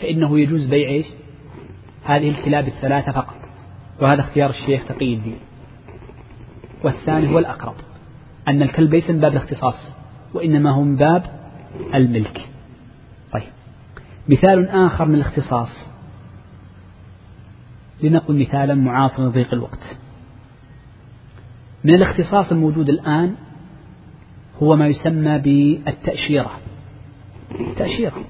[0.00, 1.06] فإنه يجوز بيع إيش؟
[2.04, 3.36] هذه الكلاب الثلاثة فقط.
[4.00, 5.47] وهذا اختيار الشيخ تقي الدين.
[6.84, 7.74] والثاني هو الأقرب
[8.48, 9.92] أن الكلب ليس من باب الاختصاص
[10.34, 11.22] وإنما هو من باب
[11.94, 12.48] الملك.
[13.32, 13.52] طيب
[14.28, 15.88] مثال آخر من الاختصاص.
[18.02, 19.96] لنقل مثالا معاصرا لضيق الوقت.
[21.84, 23.34] من الاختصاص الموجود الآن
[24.62, 26.50] هو ما يسمى بالتأشيرة.
[27.76, 28.24] تأشيرة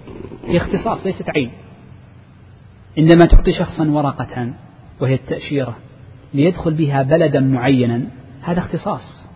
[0.47, 1.51] هي اختصاص ليست عين.
[2.99, 4.53] عندما تعطي شخصا ورقة
[5.01, 5.77] وهي التأشيرة
[6.35, 8.18] ليدخل بها بلدا معينا
[8.49, 9.29] هذا اختصاص.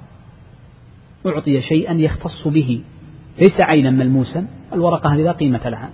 [1.27, 2.83] أعطي شيئا يختص به.
[3.39, 5.91] ليس عينا ملموسا الورقة هذه لا قيمة لها.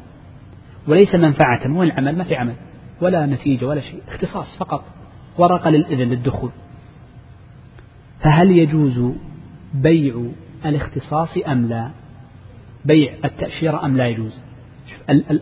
[0.88, 2.54] وليس منفعة وين العمل ما في عمل.
[3.00, 4.00] ولا نتيجة ولا شيء.
[4.08, 4.84] اختصاص فقط.
[5.38, 6.50] ورقة للإذن للدخول.
[8.20, 9.12] فهل يجوز
[9.74, 10.24] بيع
[10.64, 11.90] الاختصاص أم لا؟
[12.84, 14.42] بيع التأشيرة أم لا يجوز؟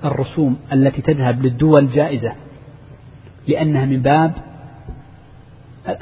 [0.05, 2.33] الرسوم التي تذهب للدول جائزة
[3.49, 4.33] لأنها من باب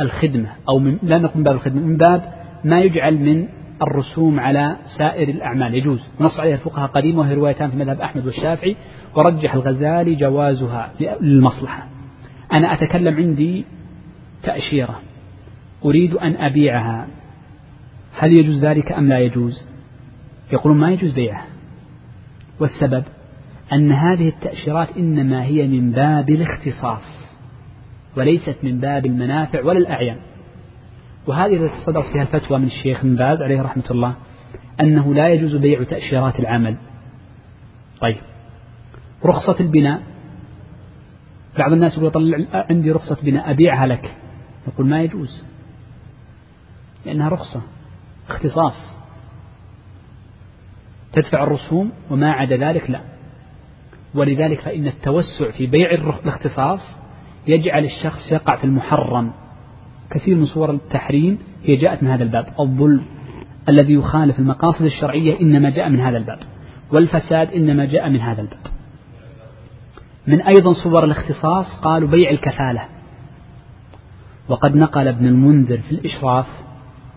[0.00, 2.32] الخدمة أو من لا نقول من باب الخدمة من باب
[2.64, 3.48] ما يجعل من
[3.82, 5.74] الرسوم على سائر الأعمال.
[5.74, 6.08] يجوز.
[6.20, 8.76] نص عليها الفقهاء قديما وهي روايتان في مذهب أحمد والشافعي.
[9.16, 11.86] ورجح الغزالي جوازها للمصلحة.
[12.52, 13.64] أنا أتكلم عندي
[14.42, 15.00] تأشيرة.
[15.84, 17.06] أريد أن أبيعها.
[18.18, 19.68] هل يجوز ذلك أم لا يجوز؟
[20.52, 21.46] يقولون ما يجوز بيعها.
[22.60, 23.04] والسبب
[23.72, 27.23] أن هذه التأشيرات إنما هي من باب الاختصاص.
[28.16, 30.16] وليست من باب المنافع ولا الأعيان.
[31.26, 34.14] وهذه التي صدرت فيها الفتوى من الشيخ بن باز عليه رحمة الله
[34.80, 36.76] أنه لا يجوز بيع تأشيرات العمل.
[38.00, 38.16] طيب.
[39.24, 40.02] رخصة البناء.
[41.58, 42.38] بعض الناس يقول طلع
[42.70, 44.14] عندي رخصة بناء أبيعها لك.
[44.68, 45.44] نقول ما يجوز.
[47.06, 47.62] لأنها رخصة.
[48.28, 48.98] اختصاص.
[51.12, 53.00] تدفع الرسوم وما عدا ذلك لا.
[54.14, 57.03] ولذلك فإن التوسع في بيع الاختصاص
[57.46, 59.32] يجعل الشخص يقع في المحرم.
[60.10, 62.46] كثير من صور التحريم هي جاءت من هذا الباب.
[62.60, 63.04] الظلم
[63.68, 66.38] الذي يخالف المقاصد الشرعية إنما جاء من هذا الباب
[66.92, 68.66] والفساد إنما جاء من هذا الباب.
[70.26, 72.84] من أيضا صور الاختصاص قالوا بيع الكفالة.
[74.48, 76.46] وقد نقل ابن المنذر في الإشراف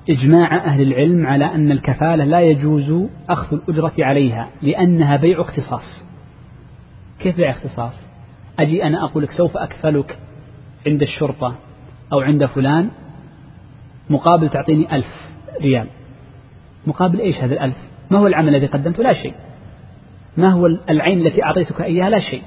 [0.10, 6.04] إجماع أهل العلم على أن الكفالة لا يجوز أخذ الأجرة عليها لأنها بيع اختصاص.
[7.20, 8.07] كيف بيع اختصاص؟
[8.60, 10.17] أجي أنا أقول لك سوف أكفلك
[10.88, 11.56] عند الشرطة
[12.13, 12.89] أو عند فلان
[14.10, 15.30] مقابل تعطيني ألف
[15.62, 15.88] ريال.
[16.88, 17.78] مقابل إيش هذا الألف؟
[18.12, 19.34] ما هو العمل الذي قدمته؟ لا شيء.
[20.38, 22.41] ما هو العين التي أعطيتك إياها؟ لا شيء.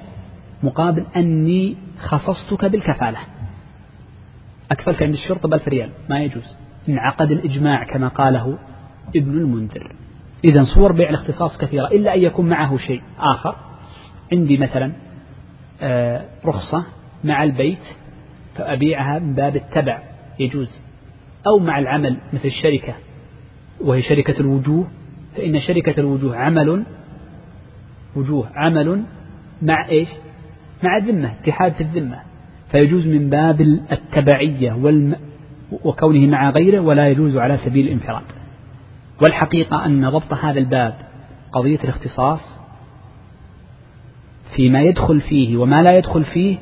[0.62, 3.18] مقابل أني خصصتك بالكفالة.
[4.70, 5.90] أكفلك عند الشرطة بألف ريال.
[6.08, 6.56] ما يجوز.
[6.88, 8.58] انعقد الإجماع كما قاله
[9.16, 9.92] ابن المنذر.
[10.44, 13.56] إذا صور بيع الاختصاص كثيرة إلا أن يكون معه شيء آخر.
[14.32, 14.92] عندي مثلا
[16.44, 16.84] رخصة
[17.24, 17.82] مع البيت
[18.54, 20.02] فأبيعها من باب التبع
[20.38, 20.82] يجوز.
[21.46, 22.94] أو مع العمل مثل الشركة
[23.80, 24.86] وهي شركة الوجوه
[25.36, 26.84] فإن شركة الوجوه عمل
[28.16, 29.02] وجوه عمل
[29.62, 30.08] مع إيش؟
[30.82, 32.18] مع الذمة اتحاد في الذمة.
[32.70, 33.60] فيجوز من باب
[33.92, 35.16] التبعية والم
[35.84, 38.24] وكونه مع غيره ولا يجوز على سبيل الانفراد.
[39.22, 40.94] والحقيقة أن ضبط هذا الباب
[41.52, 42.59] قضية الاختصاص
[44.56, 46.58] فيما يدخل فيه وما لا يدخل فيه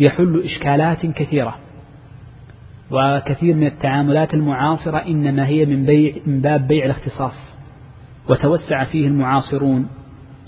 [0.00, 1.56] يحل إشكالات كثيرة
[2.90, 7.54] وكثير من التعاملات المعاصرة إنما هي من, بيع من باب بيع الاختصاص
[8.28, 9.88] وتوسع فيه المعاصرون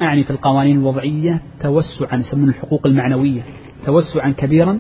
[0.02, 3.42] أعني في القوانين الوضعية توسعا يسمون الحقوق المعنوية
[3.87, 4.78] توسعا كبيرا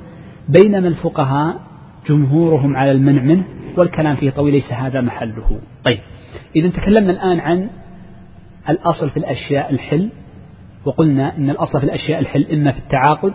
[0.48, 1.60] بينما الفقهاء
[2.08, 3.44] جمهورهم على المنع منه
[3.76, 5.60] والكلام فيه طويل ليس هذا محله.
[5.84, 5.98] طيب
[6.56, 7.70] إذا تكلمنا الآن عن
[8.68, 10.10] الأصل في الأشياء الحل.
[10.84, 13.34] وقلنا أن الأصل في الأشياء الحل إما في التعاقد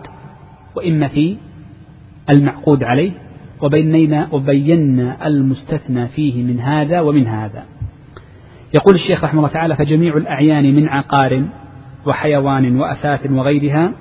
[0.76, 1.36] وإما في
[2.30, 3.12] المعقود عليه
[3.62, 7.64] وبيننا وبينا المستثنى فيه من هذا ومن هذا.
[8.74, 11.44] يقول الشيخ رحمه الله تعالى فجميع الأعيان من عقار
[12.06, 13.94] وحيوان وأثاث وغيرها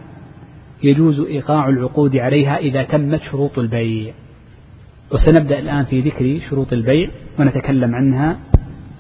[0.84, 4.14] يجوز إيقاع العقود عليها إذا تمت شروط البيع.
[5.14, 8.40] وسنبدأ الآن في ذكر شروط البيع ونتكلم عنها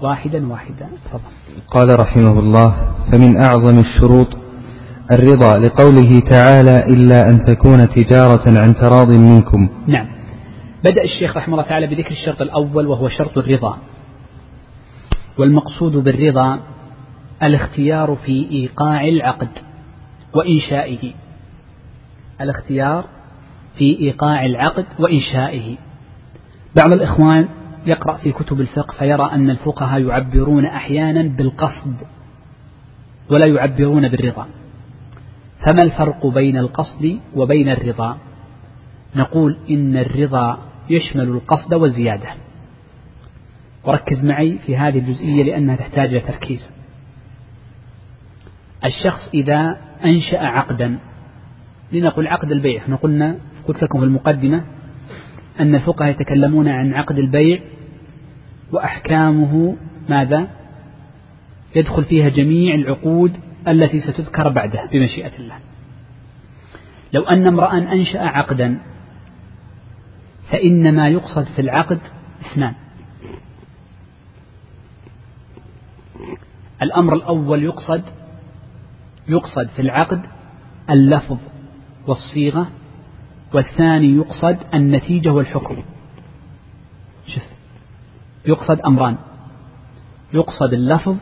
[0.02, 1.22] واحدا واحدا تفضل
[1.68, 4.28] قال رحمه الله فمن أعظم الشروط
[5.12, 9.70] الرضا لقوله تعالى إلا أن تكون تجارة عن تراض منكم.
[9.88, 10.08] نعم.
[10.84, 13.78] بدأ الشيخ رحمه الله تعالى بذكر الشرط الأول وهو شرط الرضا.
[15.38, 16.60] والمقصود بالرضا
[17.44, 19.50] الاختيار في إيقاع العقد
[20.34, 21.14] وإنشائه.
[22.42, 23.06] الاختيار
[23.78, 25.76] في إيقاع العقد وإنشائه.
[26.76, 27.48] بعض الإخوان
[27.86, 31.96] يقرأ في كتب الفقه فيرى أن الفقهاء يعبرون أحيانا بالقصد
[33.30, 34.48] ولا يعبرون بالرضا.
[35.60, 38.18] فما الفرق بين القصد وبين الرضا؟
[39.16, 42.30] نقول إن الرضا يشمل القصد والزيادة.
[43.84, 46.72] وركز معي في هذه الجزئية لأنها تحتاج إلى تركيز.
[48.86, 51.00] الشخص إذا أنشأ عقدا
[51.92, 52.82] لنقل عقد البيع.
[52.82, 54.64] إحنا قلنا قلت لكم في المقدمة
[55.60, 57.60] أن الفقهاء يتكلمون عن عقد البيع
[58.72, 59.76] وأحكامه
[60.10, 60.48] ماذا؟
[61.76, 63.34] يدخل فيها جميع العقود
[63.68, 65.56] التي ستذكر بعده بمشيئة الله.
[67.14, 68.78] لو أن امرأ أنشأ عقدا
[70.52, 72.00] فإن ما يقصد في العقد
[72.42, 72.74] اثنان.
[76.82, 78.04] الأمر الأول يقصد
[79.28, 80.26] يقصد في العقد
[80.90, 81.38] اللفظ
[82.08, 82.68] والصيغة
[83.54, 85.84] والثاني يقصد النتيجة والحكم.
[88.48, 89.18] يقصد أمران.
[90.34, 91.16] يقصد اللفظ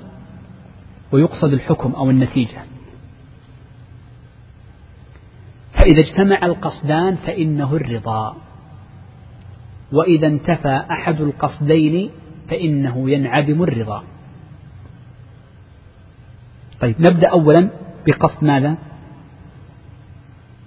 [1.11, 2.63] ويقصد الحكم أو النتيجة.
[5.73, 8.35] فإذا اجتمع القصدان فإنه الرضا.
[9.91, 12.09] وإذا انتفى أحد القصدين
[12.49, 14.03] فإنه ينعدم الرضا.
[16.81, 17.69] طيب نبدأ أولا
[18.07, 18.75] بقصد ماذا؟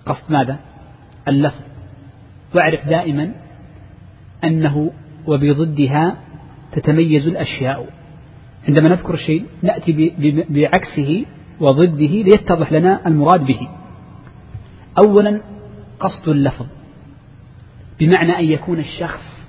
[0.06, 0.58] قصد ماذا؟
[1.28, 1.60] اللفظ.
[2.54, 3.34] واعرف دائما
[4.44, 4.92] أنه
[5.26, 6.16] وبضدها
[6.72, 7.88] تتميز الأشياء.
[8.68, 10.12] عندما نذكر شيء نأتي
[10.48, 11.24] بعكسه
[11.60, 13.68] وضده ليتضح لنا المراد به.
[14.98, 15.40] أولا
[16.00, 16.66] قصد اللفظ.
[18.00, 19.46] بمعنى أن يكون الشخص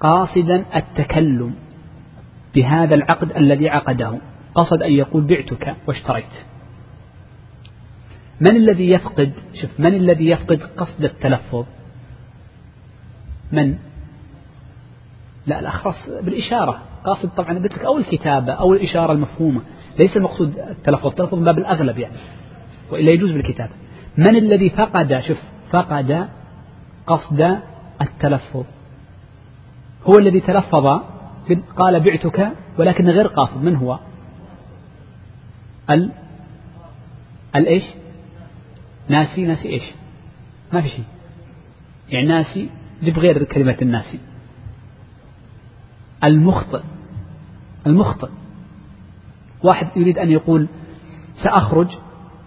[0.00, 1.54] قاصدا التكلم
[2.54, 4.18] بهذا العقد الذي عقده.
[4.54, 6.24] قصد أن يقول بعتك واشتريت.
[8.40, 11.64] من الذي يفقد؟ شوف من الذي يفقد قصد التلفظ؟
[13.52, 13.78] من؟
[15.46, 16.82] لا الأخرس بالإشارة.
[17.04, 19.60] قاصد طبعا قلت لك أو الكتابة أو الإشارة المفهومة.
[19.98, 22.14] ليس المقصود التلفظ التلفظ باب الأغلب يعني
[22.90, 23.72] وإلا يجوز بالكتابة.
[24.16, 25.38] من الذي فقد شوف
[25.70, 26.28] فقد
[27.06, 27.58] قصد
[28.02, 28.64] التلفظ؟
[30.06, 31.00] هو الذي تلفظ
[31.76, 33.62] قال بعتك ولكن غير قاصد.
[33.62, 33.98] من هو؟
[35.90, 36.10] ال
[37.56, 37.84] الإيش
[39.08, 39.82] ناسي ناسي إيش؟
[40.72, 41.04] ما في شيء.
[42.08, 42.70] يعني ناسي
[43.02, 44.18] جيب غير كلمة الناسي.
[46.24, 46.80] المخطئ.
[47.86, 48.28] المخطئ.
[49.64, 50.68] واحد يريد أن يقول
[51.42, 51.88] سأخرج.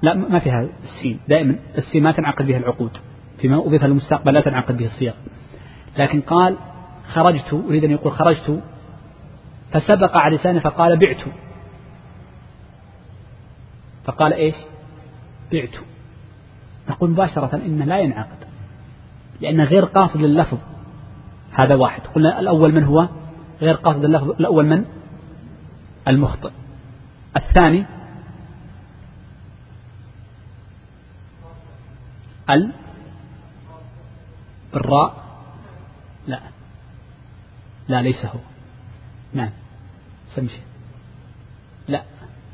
[0.02, 1.20] لا ما فيها السين.
[1.30, 2.92] دائما السين ما تنعقد بها العقود.
[3.38, 5.14] فيما أضيف للمستقبل لا تنعقد به الصيغ
[5.98, 6.58] لكن قال
[7.14, 8.64] خرجت أريد أن يقول خرجت
[9.72, 11.22] فسبق على لسانه فقال بعت.
[14.04, 14.56] فقال إيش؟
[15.54, 15.76] بعت.
[16.90, 18.38] نقول مباشرة إنه لا ينعقد
[19.42, 20.58] لأنه غير قاصد لللفظ.
[21.64, 22.02] هذا واحد.
[22.02, 23.08] قلنا الأول من هو؟
[23.62, 24.86] غير قاصد اللفظ الأول من؟
[26.08, 26.52] المخطئ.
[27.38, 27.86] الثاني؟
[32.50, 32.72] ال؟
[34.74, 35.24] بالراء
[36.28, 36.40] لا.
[37.88, 38.40] لا ليس هو.
[39.34, 39.50] نعم.
[40.36, 40.62] سمشي
[41.88, 42.04] لا.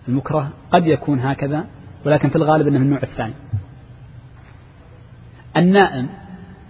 [0.07, 1.65] المكره قد يكون هكذا
[2.05, 3.33] ولكن في الغالب إنه من النوع الثاني.
[5.57, 6.09] النائم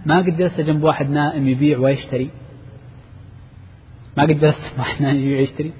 [0.06, 2.30] ما قد جلس جنب واحد نائم يبيع ويشتري.
[4.16, 5.72] ما قد جلست واحد يبيع ويشتري.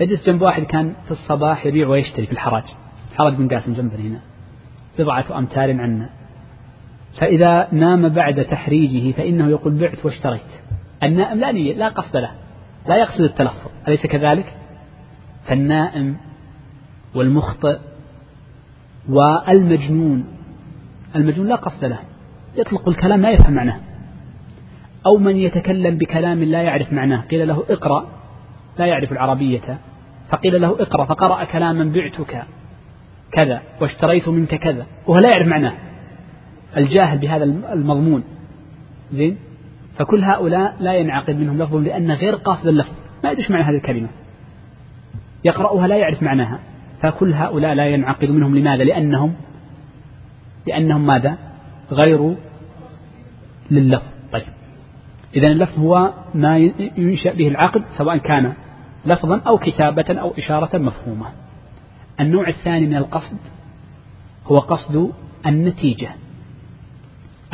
[0.00, 2.64] أجلس جنب واحد كان في الصباح يبيع ويشتري في الحراج.
[3.12, 4.20] الحراج بن قاسم جنبنا هنا.
[4.98, 6.10] بضعة أمتار عنا
[7.20, 10.40] فإذا نام بعد تحريجه فإنه يقول بعت واشتريت.
[11.02, 12.30] النائم لا نية لا قصد له.
[12.88, 13.70] لا يقصد التلفظ.
[13.88, 14.54] أليس كذلك؟
[15.46, 16.16] فالنائم
[17.14, 17.78] والمخطئ
[19.08, 20.24] والمجنون.
[21.16, 21.98] المجنون لا قصد له.
[22.56, 23.80] يطلق الكلام لا يفهم معناه.
[25.08, 27.20] أو من يتكلم بكلام لا يعرف معناه.
[27.20, 28.06] قيل له اقرأ
[28.78, 29.78] لا يعرف العربية.
[30.28, 32.44] فقيل له اقرأ فقرأ كلاما بعتك
[33.32, 35.72] كذا واشتريت منك كذا وهو لا يعرف معناه.
[36.76, 38.24] الجاهل بهذا المضمون.
[39.10, 39.36] زين؟
[39.98, 42.94] فكل هؤلاء لا ينعقد منهم لفظ لأن غير قاصد اللفظ.
[43.24, 44.08] ما يدري معنى هذه الكلمة.
[45.44, 46.60] يقرأها لا يعرف معناها.
[47.02, 49.34] فكل هؤلاء لا ينعقد منهم لماذا؟ لأنهم
[50.66, 51.38] لأنهم ماذا؟
[51.92, 52.34] غير
[53.70, 54.06] لللفظ.
[54.32, 54.57] طيب.
[55.36, 56.58] إذا اللفظ هو ما
[56.96, 58.54] ينشأ به العقد سواء كان
[59.06, 61.26] لفظا أو كتابة أو إشارة مفهومة.
[62.20, 63.36] النوع الثاني من القصد
[64.46, 65.12] هو قصد
[65.46, 66.08] النتيجة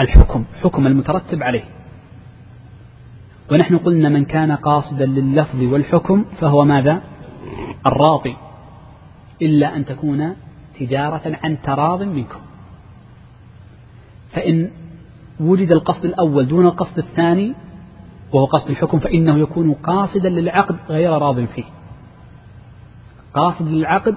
[0.00, 1.64] الحكم حكم المترتب عليه.
[3.52, 7.02] ونحن قلنا من كان قاصدا لللفظ والحكم فهو ماذا؟
[7.86, 8.36] الراضي.
[9.42, 10.36] إلا أن تكون
[10.80, 12.40] تجارة عن تراض منكم.
[14.32, 14.70] فإن
[15.40, 17.54] وجد القصد الأول دون القصد الثاني
[18.32, 21.64] وهو قصد الحكم فإنه يكون قاصدا للعقد غير راض فيه.
[23.34, 24.16] قاصد للعقد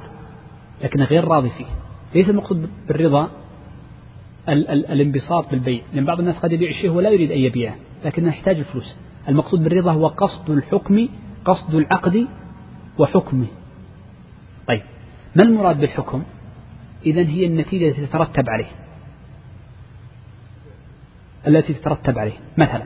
[0.83, 1.65] لكن غير راضي فيه.
[2.15, 3.29] ليس المقصود بالرضا
[4.49, 8.29] ال ال الانبساط بالبيع لأن بعض الناس قد يبيع الشيء ولا يريد أن يبيعه لكنه
[8.29, 8.97] يحتاج الفلوس.
[9.27, 11.07] المقصود بالرضا هو قصد الحكم
[11.45, 12.27] قصد العقد
[12.99, 13.47] وحكمه.
[14.67, 14.81] طيب
[15.35, 16.23] ما المراد بالحكم؟
[17.05, 18.86] إذا هي النتيجة التي تترتب عليه.
[21.47, 22.37] التي تترتب عليه.
[22.57, 22.83] مثلا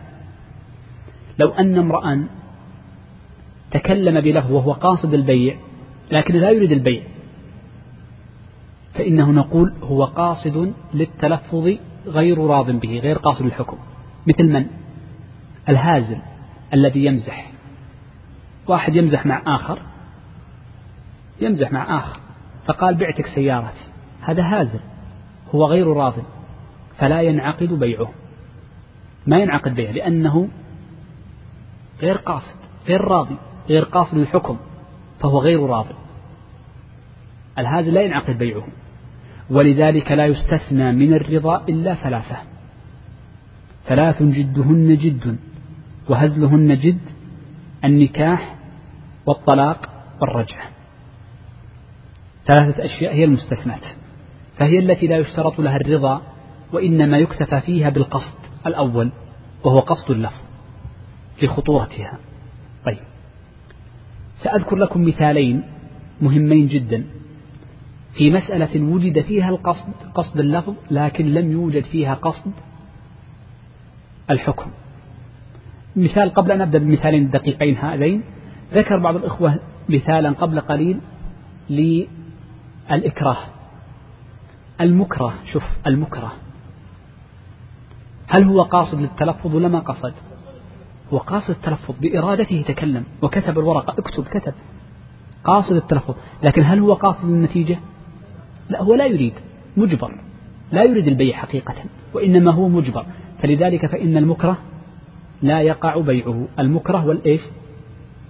[1.39, 2.28] لو أن امرأ
[3.72, 5.57] تكلم بلفظ وهو قاصد البيع
[6.12, 7.03] لكن لا يريد البيع
[8.93, 11.72] فإنه نقول هو قاصد للتلفظ
[12.05, 13.78] غير راض به غير قاصد الحكم.
[14.28, 14.66] مثل من؟
[15.70, 16.18] الهازل
[16.74, 17.51] الذي يمزح.
[18.68, 19.82] واحد يمزح مع آخر
[21.41, 22.20] يمزح مع آخر
[22.66, 23.86] فقال بعتك سيارتي
[24.22, 24.80] هذا هازل
[25.55, 26.14] هو غير راض
[26.97, 28.12] فلا ينعقد بيعه.
[29.28, 30.50] ما ينعقد بيعه لأنه
[32.02, 32.56] غير قاصد
[32.88, 33.36] غير راضي
[33.70, 34.58] غير قاصد الحكم
[35.20, 35.86] فهو غير راض
[37.58, 38.68] الهازل لا ينعقد بيعه؟
[39.50, 42.38] ولذلك لا يستثنى من الرضا إلا ثلاثة.
[43.88, 45.38] ثلاث جدهن جد
[46.10, 47.00] وهزلهن جد
[47.86, 48.56] النكاح
[49.26, 49.90] والطلاق
[50.22, 50.70] والرجعة
[52.48, 53.86] ثلاثة أشياء هي المستثنات
[54.58, 56.22] فهي التي لا يشترط لها الرضا
[56.74, 58.41] وإنما يكتفى فيها بالقصد.
[58.68, 59.12] الأول
[59.64, 60.41] وهو قصد اللفظ
[61.41, 62.20] لخطورتها.
[62.86, 62.97] طيب.
[64.38, 65.64] سأذكر لكم مثالين
[66.22, 67.05] مهمين جدا.
[68.14, 72.51] في مسألة وجد فيها القصد قصد اللفظ لكن لم يوجد فيها قصد
[74.30, 74.72] الحكم.
[75.95, 78.24] مثال قبل أن أبدأ بالمثالين الدقيقين هذين.
[78.74, 79.59] ذكر بعض الإخوة
[79.89, 80.99] مثالا قبل قليل
[81.70, 83.38] للإكراه.
[84.82, 86.32] المكره شوف المكره.
[88.32, 90.14] هل هو قاصد للتلفظ ولا ما قصد؟
[91.14, 94.54] هو قاصد التلفظ بإرادته تكلم وكتب الورقة اكتب كتب.
[95.44, 96.16] قاصد التلفظ.
[96.44, 97.80] لكن هل هو قاصد النتيجة؟
[98.70, 99.34] لا هو لا يريد.
[99.78, 100.22] مجبر.
[100.72, 101.76] لا يريد البيع حقيقة
[102.14, 103.06] وإنما هو مجبر.
[103.42, 104.58] فلذلك فإن المكره
[105.42, 106.48] لا يقع بيعه.
[106.60, 107.42] المكره والإيش؟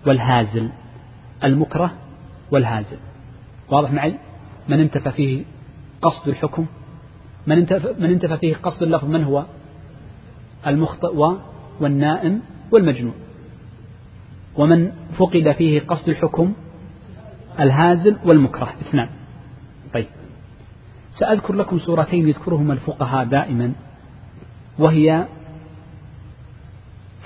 [0.07, 0.69] والهازل.
[1.43, 1.91] المكره
[2.51, 2.97] والهازل.
[3.69, 4.15] واضح معي؟
[4.69, 5.43] من انتفى فيه
[6.01, 6.65] قصد الحكم؟
[7.47, 9.45] من انتفى, من انتفى فيه قصد اللفظ من هو؟
[10.67, 11.37] المخطئ
[11.79, 12.41] والنائم
[12.71, 13.13] والمجنون.
[14.55, 16.53] ومن فقد فيه قصد الحكم
[17.59, 19.09] الهازل والمكره اثنان.
[19.93, 20.07] طيب.
[21.11, 23.73] سأذكر لكم سورتين يذكرهما الفقهاء دائما
[24.79, 25.27] وهي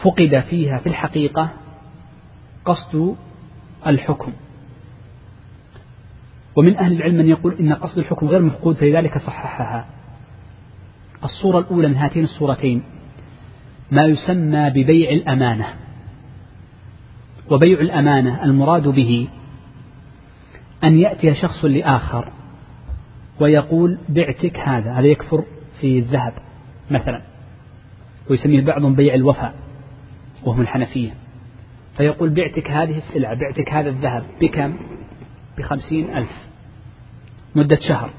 [0.03, 1.49] فقد فيها في الحقيقة
[2.65, 3.15] قصد
[3.87, 4.31] الحكم.
[6.55, 9.87] ومن أهل العلم من يقول إن قصد الحكم غير مفقود فلذلك صححها.
[11.23, 12.83] الصورة الأولى من هاتين الصورتين
[13.91, 15.73] ما يسمى ببيع الأمانة.
[17.51, 19.27] وبيع الأمانة المراد به
[20.83, 22.31] أن يأتي شخص لآخر
[23.39, 25.43] ويقول بعتك هذا هذا يكثر
[25.81, 26.33] في الذهب
[26.91, 27.21] مثلا
[28.29, 29.55] ويسميه بعضهم بيع الوفاء
[30.43, 31.13] وهم الحنفية.
[31.97, 34.77] فيقول بعتك هذه السلعة بعتك هذا الذهب بكم؟
[35.57, 36.31] بخمسين ألف.
[37.55, 38.09] مدة شهر.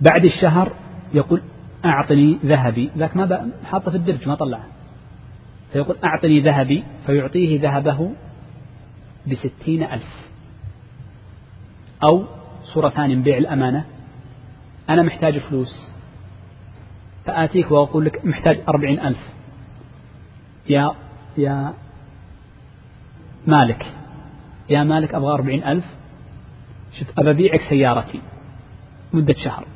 [0.00, 0.72] بعد الشهر
[1.14, 1.42] يقول
[1.84, 2.90] أعطني ذهبي.
[2.96, 4.64] ذاك ما حاطه في الدرج ما طلعه.
[5.72, 8.12] فيقول أعطني ذهبي فيعطيه ذهبه
[9.26, 10.28] بستين ألف.
[12.02, 12.24] أو
[12.64, 13.84] صورة ثانية بيع الأمانة.
[14.88, 15.92] أنا محتاج فلوس.
[17.24, 19.32] فآتيك وأقول لك محتاج أربعين ألف.
[20.68, 20.94] يا
[21.36, 21.74] يا
[23.46, 23.86] مالك.
[24.70, 25.84] يا مالك أبغى أربعين ألف.
[26.98, 28.20] شوف أبى أبيعك سيارتي.
[29.12, 29.66] مدة شهر.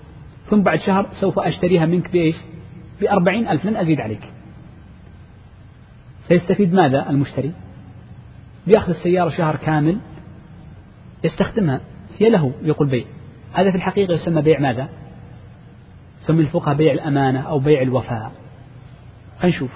[0.46, 2.36] ثم بعد شهر سوف أشتريها منك بإيش؟
[3.00, 4.32] بأربعين ألف لن أزيد عليك.
[6.28, 7.52] سيستفيد ماذا المشتري؟
[8.66, 9.98] بيأخذ السيارة شهر كامل
[11.24, 11.80] يستخدمها
[12.18, 13.04] هي له يقول بيع.
[13.52, 14.88] هذا في الحقيقة يسمى بيع ماذا؟
[16.22, 18.32] يسمي الفقهاء بيع الأمانة أو بيع الوفاء.
[19.44, 19.70] نشوف.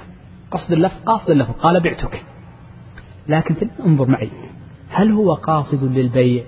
[0.50, 1.52] قصد اللفظ قاصد اللفظ.
[1.52, 2.24] قال بعتك.
[3.28, 3.56] لكن
[3.86, 4.30] انظر معي.
[4.90, 6.44] هل هو قاصد للبيع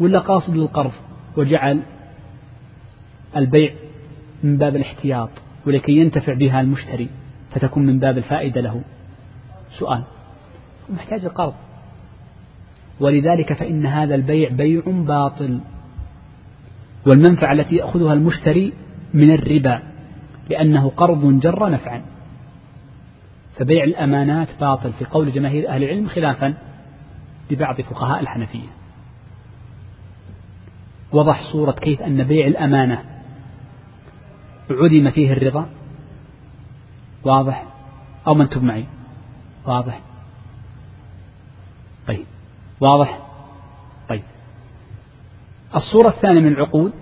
[0.00, 0.92] ولا قاصد للقرض؟
[1.36, 1.82] وجعل
[3.36, 3.72] البيع
[4.42, 5.30] من باب الاحتياط
[5.66, 7.08] ولكي ينتفع بها المشتري
[7.50, 8.82] فتكون من باب الفائدة له.
[9.78, 10.02] سؤال.
[10.90, 11.54] محتاج القرض.
[13.00, 15.60] ولذلك فإن هذا البيع بيع باطل.
[17.06, 18.72] والمنفعة التي يأخذها المشتري
[19.14, 19.82] من الربا
[20.50, 22.02] لأنه قرض جر نفعا.
[23.56, 26.54] فبيع الأمانات باطل في قول جماهير أهل العلم خلافا
[27.50, 28.68] لبعض فقهاء الحنفية.
[31.12, 33.17] وضح صورة كيف أن بيع الأمانة
[34.70, 35.68] عدم فيه الرضا.
[37.24, 37.64] واضح؟
[38.26, 38.86] أو من تب معي؟
[39.66, 40.00] واضح.
[42.06, 42.24] طيب.
[42.80, 43.18] واضح؟
[44.08, 44.22] طيب.
[45.76, 46.92] الصورة الثانية من العقود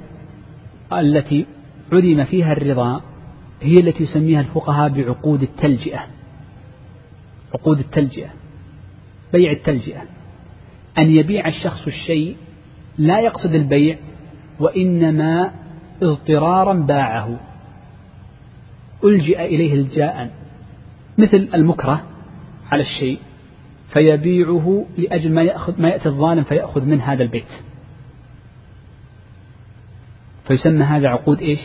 [0.93, 1.47] التي
[1.93, 3.01] علم فيها الرضا
[3.63, 6.07] هي التي يسميها الفقهاء بعقود التلجئة.
[7.55, 8.31] عقود التلجئة.
[9.33, 10.03] بيع التلجئة.
[10.99, 12.37] أن يبيع الشخص الشيء
[12.99, 13.99] لا يقصد البيع
[14.61, 15.51] وإنما
[16.03, 17.41] اضطرارا باعه.
[19.05, 20.31] ألجئ إليه الجاء
[21.19, 22.05] مثل المكره
[22.71, 23.19] على الشيء
[23.93, 27.45] فيبيعه لأجل ما يأخذ ما يأتي الظالم فيأخذ من هذا البيت.
[30.49, 31.61] فيسمى هذا عقود إيش؟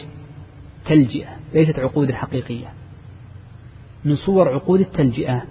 [0.86, 2.73] تلجئة ليست عقود حقيقية.
[4.05, 5.43] من صور عقود التلجئة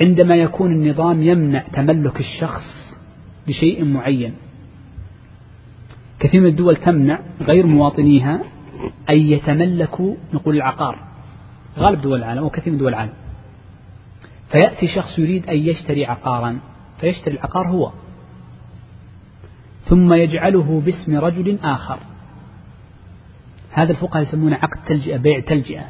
[0.00, 2.96] عندما يكون النظام يمنع تملك الشخص
[3.46, 4.34] بشيء معين.
[6.20, 8.55] كثير من الدول تمنع غير مواطنيها
[9.10, 11.04] أن يتملكوا نقول العقار.
[11.78, 13.12] غالب دول العالم أو كثير من دول العالم.
[14.50, 16.58] فيأتي شخص يريد أن يشتري عقارا
[17.00, 17.92] فيشتري العقار هو.
[19.84, 21.98] ثم يجعله باسم رجل آخر.
[23.70, 25.88] هذا الفقهاء يسمونه عقد تلجئة بيع تلجئة.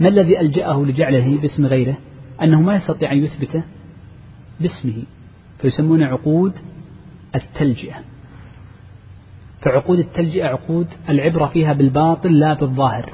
[0.00, 1.96] ما الذي ألجأه لجعله باسم غيره؟
[2.42, 3.62] أنه ما يستطيع أن يثبته
[4.60, 5.02] باسمه
[5.58, 6.52] فيسمون عقود
[7.34, 8.13] التلجئة.
[9.64, 13.12] فعقود التلجئة عقود العبرة فيها بالباطل لا بالظاهر.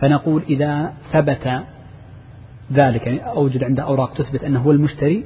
[0.00, 1.62] فنقول إذا ثبت
[2.72, 5.24] ذلك يعني أوجد عنده أوراق تثبت أنه هو المشتري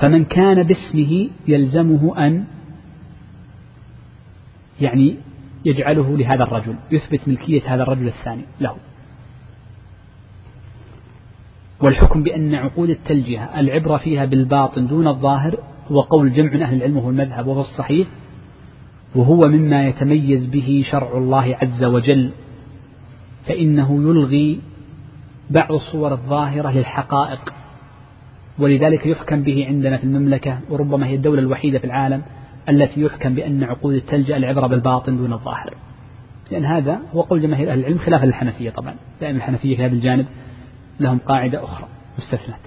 [0.00, 2.44] فمن كان باسمه يلزمه أن
[4.80, 5.16] يعني
[5.64, 8.76] يجعله لهذا الرجل يثبت ملكية هذا الرجل الثاني له.
[11.80, 15.58] والحكم بأن عقود التلجئة العبرة فيها بالباطن دون الظاهر
[15.90, 18.08] هو قول جمع من أهل العلم وهو المذهب وهو الصحيح
[19.14, 22.32] وهو مما يتميز به شرع الله عز وجل
[23.46, 24.60] فإنه يلغي
[25.50, 27.52] بعض الصور الظاهرة للحقائق
[28.58, 32.22] ولذلك يحكم به عندنا في المملكة وربما هي الدولة الوحيدة في العالم
[32.68, 35.74] التي يحكم بأن عقود التلجأ العبرة بالباطن دون الظاهر.
[36.50, 38.94] لأن هذا هو قول جماهير أهل العلم خلاف الحنفية طبعا.
[39.20, 40.26] دائما الحنفية في هذا الجانب
[41.00, 41.88] لهم قاعدة أخرى
[42.18, 42.60] مستثنت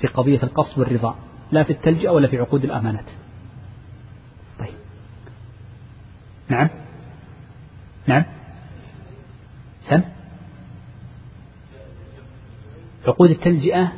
[0.00, 1.16] في قضية القصد والرضا
[1.52, 3.04] لا في التلجأ ولا في عقود الأمانات
[4.58, 4.74] طيب
[6.48, 6.68] نعم.
[8.06, 8.24] نعم.
[9.88, 10.02] سم.
[13.06, 13.92] عقود التلجئة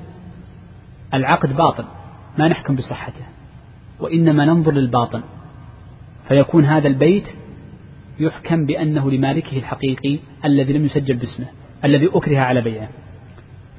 [1.14, 1.84] العقد باطل
[2.38, 3.24] ما نحكم بصحته
[4.00, 5.22] وإنما ننظر للباطن.
[6.28, 7.24] فيكون هذا البيت
[8.18, 11.46] يحكم بأنه لمالكه الحقيقي الذي لم يسجل باسمه
[11.84, 12.88] الذي أكره على بيعه.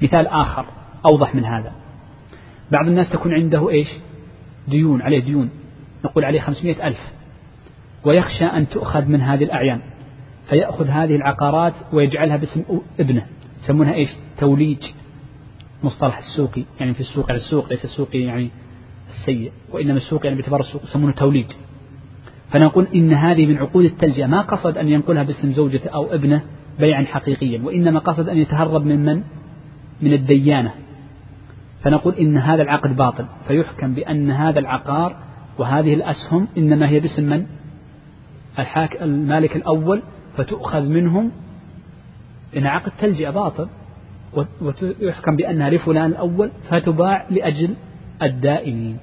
[0.02, 0.66] مثال آخر
[1.06, 1.72] أوضح من هذا.
[2.72, 3.88] بعض الناس تكون عنده إيش؟
[4.68, 5.50] ديون عليه ديون.
[6.04, 7.17] نقول عليه خمسمائة ألف.
[8.04, 9.80] ويخشى أن تؤخذ من هذه الأعيان
[10.48, 12.64] فيأخذ هذه العقارات ويجعلها باسم
[13.00, 13.26] ابنه
[13.64, 14.82] يسمونها إيش توليج
[15.82, 18.50] مصطلح السوقي يعني في السوق على السوق ليس السوقي يعني
[19.10, 21.46] السيء وإنما السوق يعني باعتبار السوق يسمونه توليج
[22.50, 26.42] فنقول إن هذه من عقود التلجئة ما قصد أن ينقلها باسم زوجته أو ابنه
[26.78, 29.22] بيعا حقيقيا وإنما قصد أن يتهرب من من؟
[30.02, 30.72] من الديانة
[31.82, 35.16] فنقول إن هذا العقد باطل فيحكم بأن هذا العقار
[35.58, 37.46] وهذه الأسهم إنما هي باسم من؟
[38.58, 40.02] الحاك المالك الأول
[40.36, 41.32] فتؤخذ منهم
[42.56, 43.68] إن عقد تلجئة باطل
[44.60, 47.74] ويحكم بأنها لفلان الأول فتباع لأجل
[48.22, 48.98] الدائمين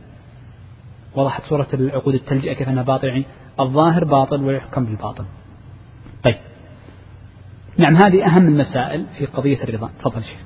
[1.15, 3.25] وضحت صورة العقود التلجئة كيف أنها باطل يعني
[3.59, 5.25] الظاهر باطل ويحكم بالباطل.
[6.23, 6.35] طيب.
[7.77, 9.89] نعم هذه أهم المسائل في قضية الرضا.
[9.99, 10.39] تفضل شيخ.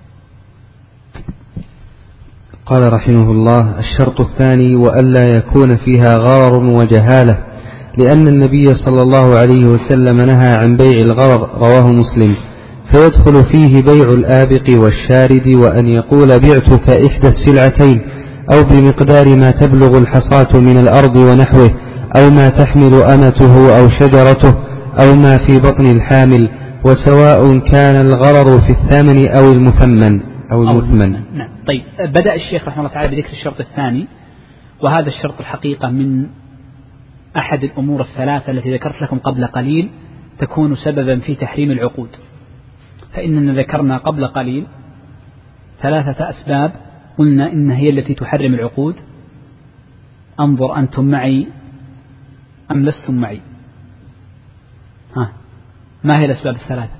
[2.65, 7.48] قال رحمه الله الشرط الثاني وألا يكون فيها غرر وجهالة.
[7.97, 12.35] لأن النبي صلى الله عليه وسلم نهى عن بيع الغرر رواه مسلم.
[12.93, 18.01] فيدخل فيه بيع الآبق والشارد وأن يقول بعتك إحدى السلعتين
[18.53, 21.69] أو بمقدار ما تبلغ الحصاة من الأرض ونحوه
[22.17, 24.53] أو ما تحمل أمته أو شجرته
[25.01, 26.49] أو ما في بطن الحامل
[26.85, 30.21] وسواء كان الغرر في الثمن أو المثمن.
[30.51, 31.11] أو المثمن.
[31.11, 31.49] نعم.
[31.67, 34.07] طيب بدأ الشيخ رحمه الله تعالى بذكر الشرط الثاني
[34.83, 36.25] وهذا الشرط الحقيقة من
[37.39, 39.89] أحد الأمور الثلاثة التي ذكرت لكم قبل قليل
[40.37, 42.09] تكون سببا في تحريم العقود.
[43.13, 44.67] فإننا ذكرنا قبل قليل
[45.81, 46.73] ثلاثة أسباب
[47.17, 48.95] قلنا إن هي التي تحرم العقود.
[50.39, 51.47] أنظر أنتم معي
[52.71, 53.41] أم لستم معي؟
[55.17, 55.31] ها
[56.03, 56.93] ما هي الأسباب الثلاثة؟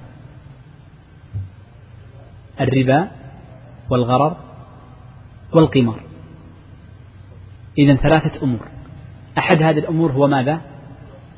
[2.61, 3.11] الربا
[3.89, 4.37] والغرر
[5.53, 6.03] والقمار.
[7.77, 8.78] إذا ثلاثة أمور.
[9.37, 10.61] أحد هذه الأمور هو ماذا؟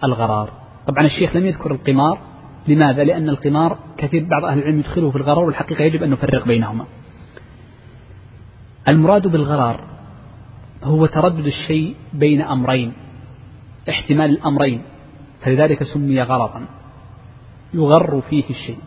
[0.03, 0.53] الغرار.
[0.87, 2.19] طبعا الشيخ لم يذكر القمار.
[2.67, 6.85] لماذا؟ لأن القمار كثير بعض أهل العلم يدخله في الغرر والحقيقة يجب أن نفرق بينهما.
[8.87, 9.83] المراد بالغرر
[10.83, 12.93] هو تردد الشيء بين أمرين
[13.89, 14.81] احتمال الأمرين.
[15.41, 16.65] فلذلك سمي غررا.
[17.73, 18.77] يغر فيه الشيء.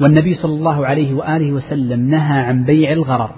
[0.00, 3.34] والنبي صلى الله عليه وآله وسلم نهى عن بيع الغرر.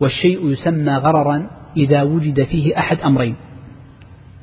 [0.00, 3.36] والشيء يسمى غررا إذا وجد فيه أحد أمرين.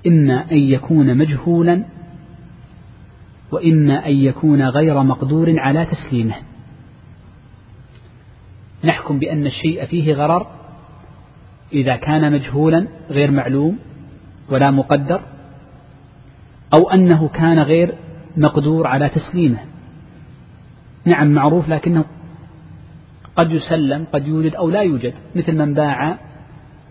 [0.08, 1.84] إما أن يكون مجهولا
[3.52, 6.36] وإما أن يكون غير مقدور على تسليمه.
[8.84, 10.48] نحكم بأن الشيء فيه غرر
[11.74, 13.80] إذا كان مجهولا غير معلوم
[14.50, 15.22] ولا مقدر
[16.74, 17.96] أو أنه كان غير
[18.38, 19.60] مقدور على تسليمه.
[21.06, 22.06] نعم معروف لكنه
[23.36, 26.18] قد يسلم قد يوجد أو لا يوجد مثل من باع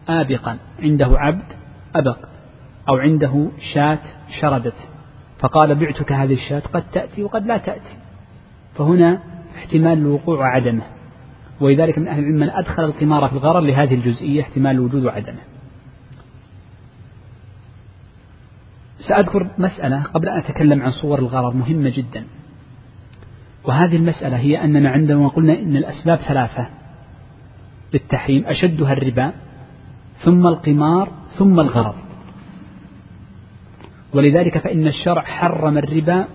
[0.08, 1.52] آبقا عنده عبد
[1.94, 2.18] أبق
[2.88, 3.98] أو عنده شاة
[4.40, 4.76] شردت
[5.38, 7.96] فقال بعتك هذه الشاة قد تأتي وقد لا تأتي.
[8.74, 9.22] فهنا
[9.56, 10.82] احتمال الوقوع وعدمه
[11.60, 15.40] ولذلك من أهل العلم من أدخل القمار في الغرر لهذه الجزئية احتمال الوجود وعدمه
[19.08, 22.24] سأذكر مسألة قبل أن أتكلم عن صور الغرر مهمة جدا.
[23.64, 26.66] وهذه المسألة هي أننا عندما قلنا إن الأسباب ثلاثة
[27.94, 29.32] للتحريم أشدها الربا
[30.24, 31.08] ثم القمار
[31.38, 32.04] ثم الغرر
[34.14, 36.26] ولذلك فإن الشرع حرم الربا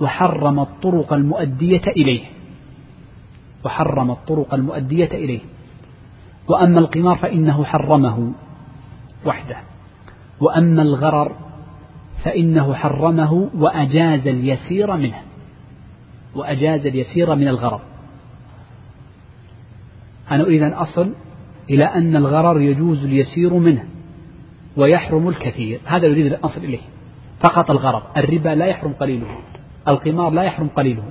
[0.00, 2.24] وحرم الطرق المؤدية إليه.
[3.64, 5.40] وحرم الطرق المؤدية إليه.
[6.48, 8.32] وأما القمار فإنه حرمه
[9.26, 9.56] وحده.
[10.40, 11.36] وأما الغرر
[12.24, 15.22] فإنه حرمه وأجاز اليسير منه.
[16.34, 17.80] وأجاز اليسير من الغرر.
[20.30, 21.14] أنا أريد أن أصل
[21.70, 23.84] إلى أن الغرر يجوز اليسير منه
[24.76, 25.80] ويحرم الكثير.
[25.84, 26.80] هذا يريد أن أصل إليه.
[27.40, 28.02] فقط الغرر.
[28.16, 29.38] الربا لا يحرم قليله.
[29.88, 31.04] القمار لا يحرم قليله.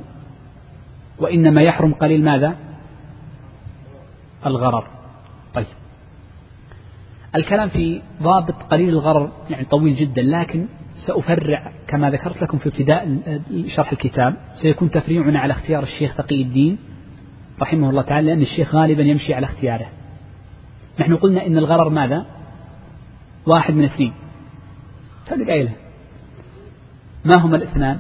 [1.20, 2.58] وإنما يحرم قليل ماذا؟
[4.46, 4.88] الغرر.
[5.54, 5.66] طيب.
[7.36, 10.68] الكلام في ضابط قليل الغرر يعني طويل جدا لكن
[11.08, 13.20] سأفرع كما ذكرت لكم في ابتداء
[13.68, 14.36] شرح الكتاب.
[14.62, 16.78] سيكون تفريعنا على اختيار الشيخ تقي الدين
[17.62, 19.90] رحمه الله تعالى لأن الشيخ غالبا يمشي على اختياره.
[21.00, 22.26] نحن قلنا إن الغرر ماذا؟
[23.46, 24.14] واحد من اثنين.
[25.28, 25.72] تلقى قايله
[27.26, 28.00] ما هما الاثنان؟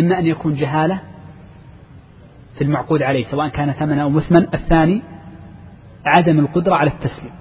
[0.00, 1.00] إما أن يكون جهالة
[2.54, 4.54] في المعقود عليه سواء كان ثمنا أو مثمن.
[4.54, 5.02] الثاني
[6.06, 7.32] عدم القدرة على التسليم.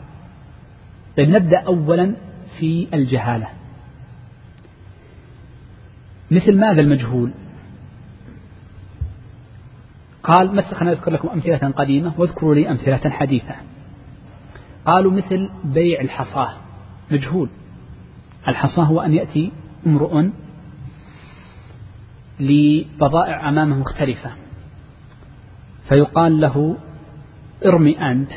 [1.17, 2.15] طيب نبدأ أولا
[2.59, 3.47] في الجهالة.
[6.31, 7.31] مثل ماذا المجهول؟
[10.23, 13.55] قال مثل خلينا أذكر لكم أمثلة قديمة واذكروا لي أمثلة حديثة.
[14.85, 16.53] قالوا مثل بيع الحصاة.
[17.11, 17.49] مجهول.
[18.47, 19.51] الحصاة هو أن يأتي
[19.87, 20.23] امرؤ
[22.39, 24.31] لبضائع أمامه مختلفة.
[25.89, 26.77] فيقال له
[27.65, 28.31] ارمي أنت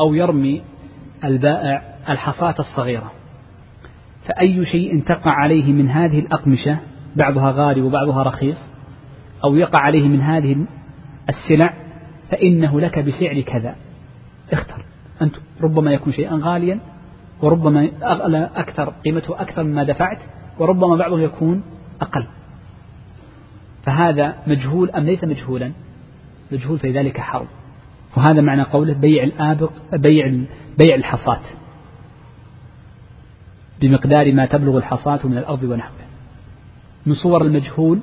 [0.00, 0.62] أو يرمي
[1.24, 3.12] البائع الحصاة الصغيرة.
[4.26, 6.78] فأي شيء تقع عليه من هذه الأقمشة
[7.18, 8.56] بعضها غالي وبعضها رخيص
[9.44, 10.66] أو يقع عليه من هذه
[11.28, 11.74] السلع
[12.30, 13.76] فإنه لك بسعر كذا.
[14.52, 14.84] اختر.
[15.22, 16.80] أنت ربما يكون شيئا غاليا
[17.42, 17.88] وربما
[18.56, 20.18] أكثر قيمته أكثر مما دفعت
[20.58, 21.62] وربما بعضه يكون
[22.00, 22.26] أقل.
[23.82, 25.72] فهذا مجهول أم ليس مجهولا؟
[26.52, 27.46] مجهول في ذلك حرب.
[28.16, 30.26] وهذا معنى قوله بيع الآبق بيع
[30.78, 31.40] بيع الحصاة.
[33.80, 36.07] بمقدار ما تبلغ الحصاة من الأرض ونحوه.
[37.06, 38.00] من صور المجهول.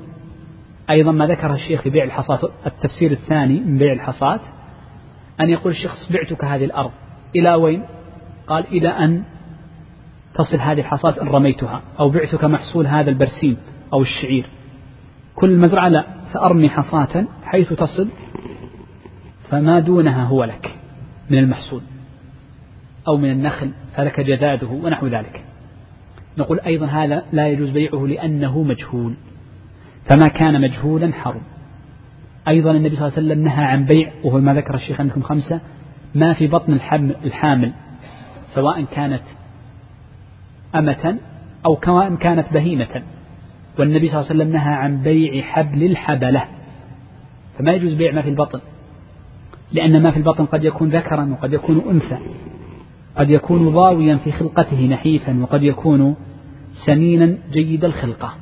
[0.89, 4.39] أيضا ما ذكره الشيخ في بيع الحصاة التفسير الثاني من بيع الحصاة
[5.39, 6.91] أن يقول الشخص بعتك هذه الأرض
[7.35, 7.83] إلى وين؟
[8.47, 9.23] قال إلى أن
[10.35, 13.57] تصل هذه الحصاة إن رميتها أو بعتك محصول هذا البرسيم
[13.93, 14.45] أو الشعير.
[15.35, 18.09] كل مزرعة لا سأرمي حصاة حيث تصل
[19.49, 20.79] فما دونها هو لك
[21.29, 21.81] من المحصول
[23.07, 25.44] أو من النخل فلك جذاذه ونحو ذلك.
[26.37, 29.13] نقول أيضا هذا لا يجوز بيعه لأنه مجهول.
[30.09, 31.41] فما كان مجهولا حرم.
[32.47, 35.59] أيضا النبي صلى الله عليه وسلم نهى عن بيع وهو ما ذكر الشيخ عندكم خمسة
[36.15, 36.73] ما في بطن
[37.25, 37.71] الحامل
[38.53, 39.23] سواء كانت
[40.75, 41.17] أمة
[41.65, 41.75] أو
[42.19, 43.03] كانت بهيمة.
[43.79, 46.45] والنبي صلى الله عليه وسلم نهى عن بيع حبل الحبلة.
[47.57, 48.59] فما يجوز بيع ما في البطن
[49.71, 52.17] لأن ما في البطن قد يكون ذكرا وقد يكون أنثى.
[53.17, 56.15] قد يكون ضاويا في خلقته نحيفا وقد يكون
[56.85, 58.35] سمينا جيد الخلقة.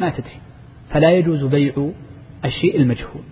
[0.00, 0.40] ما تدري.
[0.90, 1.90] فلا يجوز بيع
[2.44, 3.22] الشيء المجهول.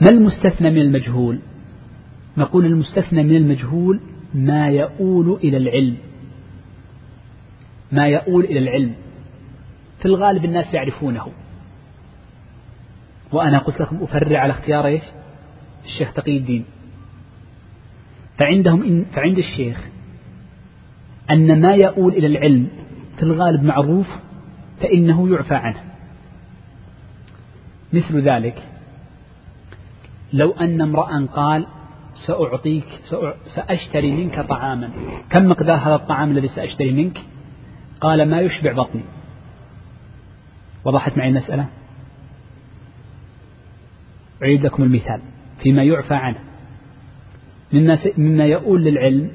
[0.00, 1.38] ما المستثنى من المجهول؟
[2.36, 4.00] نقول المستثنى من المجهول
[4.34, 5.96] ما يؤول إلى العلم.
[7.92, 8.94] ما يؤول إلى العلم.
[9.98, 11.26] في الغالب الناس يعرفونه.
[13.32, 15.02] وأنا قلت لكم أفرع على اختيار إيش؟
[15.84, 16.64] الشيخ تقي الدين.
[18.40, 19.88] فعندهم إن فعند الشيخ
[21.30, 22.68] أن ما يؤول إلى العلم
[23.16, 24.06] في الغالب معروف
[24.80, 25.82] فإنه يعفى عنه.
[27.92, 28.62] مثل ذلك
[30.32, 31.66] لو أن امرأ قال
[32.26, 32.86] سأعطيك
[33.54, 34.90] سأشتري منك طعاما.
[35.30, 37.20] كم مقدار هذا الطعام الذي سأشتري منك؟
[38.00, 39.04] قال ما يشبع بطني.
[40.84, 41.66] وضحت معي المسألة؟
[44.42, 45.22] أعيد لكم المثال
[45.62, 46.49] فيما يعفى عنه.
[47.72, 49.30] مما مما يؤول للعلم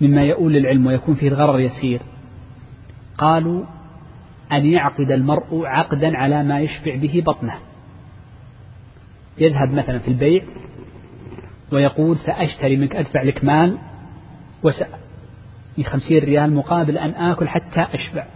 [0.00, 2.00] مما يؤول للعلم ويكون فيه الغرر يسير.
[3.18, 3.64] قالوا
[4.52, 7.54] أن يعقد المرء عقدا على ما يشبع به بطنه.
[9.38, 10.42] يذهب مثلا في البيع
[11.72, 13.78] ويقول سأشتري منك أدفع لك مال
[14.62, 14.84] وس
[15.84, 18.26] خمسين ريال مقابل أن آكل حتى أشبع.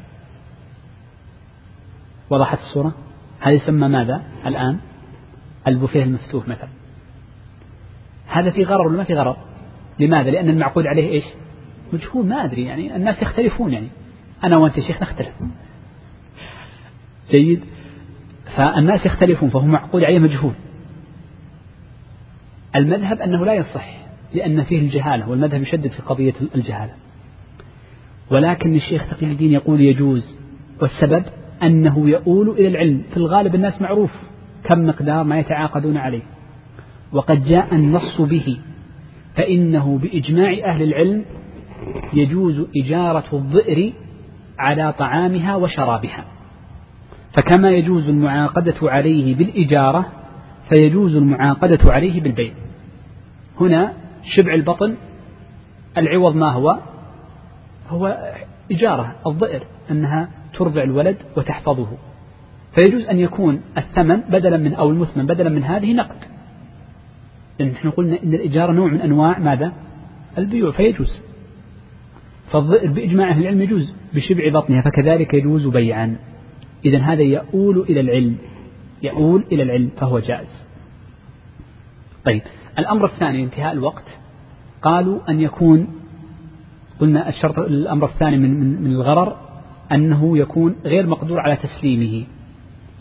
[2.30, 2.93] وضحت الصورة؟
[3.41, 4.78] هذا يسمى ماذا الآن؟
[5.66, 6.78] البوفيه المفتوح مثلا.
[8.29, 9.37] هذا في غرر ولا ما في غرر؟
[9.99, 11.24] لماذا؟ لأن المعقود عليه إيش؟
[11.93, 13.89] مجهول ما أدري يعني الناس يختلفون يعني.
[14.45, 15.35] أنا وأنت شيخ نختلف.
[17.31, 17.61] جيد؟
[18.57, 20.53] فالناس يختلفون فهو معقود عليه مجهول.
[22.76, 23.99] المذهب أنه لا يصح
[24.35, 26.93] لأن فيه الجهالة والمذهب يشدد في قضية الجهالة.
[28.31, 30.37] ولكن الشيخ تقي الدين يقول يجوز
[30.81, 31.24] والسبب
[31.62, 33.03] أنه يؤول إلى العلم.
[33.11, 34.11] في الغالب الناس معروف
[34.64, 36.22] كم مقدار ما يتعاقدون عليه.
[37.13, 38.59] وقد جاء النص به
[39.37, 41.25] فإنه بإجماع أهل العلم
[42.13, 43.93] يجوز إجارة الظئر
[44.59, 46.25] على طعامها وشرابها.
[47.33, 50.07] فكما يجوز المعاقدة عليه بالإجارة
[50.69, 52.53] فيجوز المعاقدة عليه بالبيع.
[53.61, 53.93] هنا
[54.37, 54.95] شبع البطن
[55.99, 56.79] العوض ما هو؟
[57.89, 58.33] هو
[58.73, 61.89] إجارة الظئر أنها ترضع الولد وتحفظه.
[62.73, 66.38] فيجوز أن يكون الثمن بدلا من أو المثمن بدلا من هذه نقد.
[67.59, 69.73] لأن نحن قلنا إن الإجارة نوع من أنواع ماذا؟
[70.39, 71.25] البيوع فيجوز.
[72.85, 76.17] بإجماع أهل العلم يجوز بشبع بطنها فكذلك يجوز بيعا.
[76.85, 78.37] إذا هذا يؤول إلى العلم
[79.03, 80.65] يؤول إلى العلم فهو جائز.
[82.25, 82.43] طيب
[82.79, 84.05] الأمر الثاني انتهاء الوقت.
[84.83, 85.89] قالوا أن يكون
[87.01, 89.37] قلنا الشرط الأمر الثاني من, من, من الغرر
[89.93, 92.27] أنه يكون غير مقدور على تسليمه.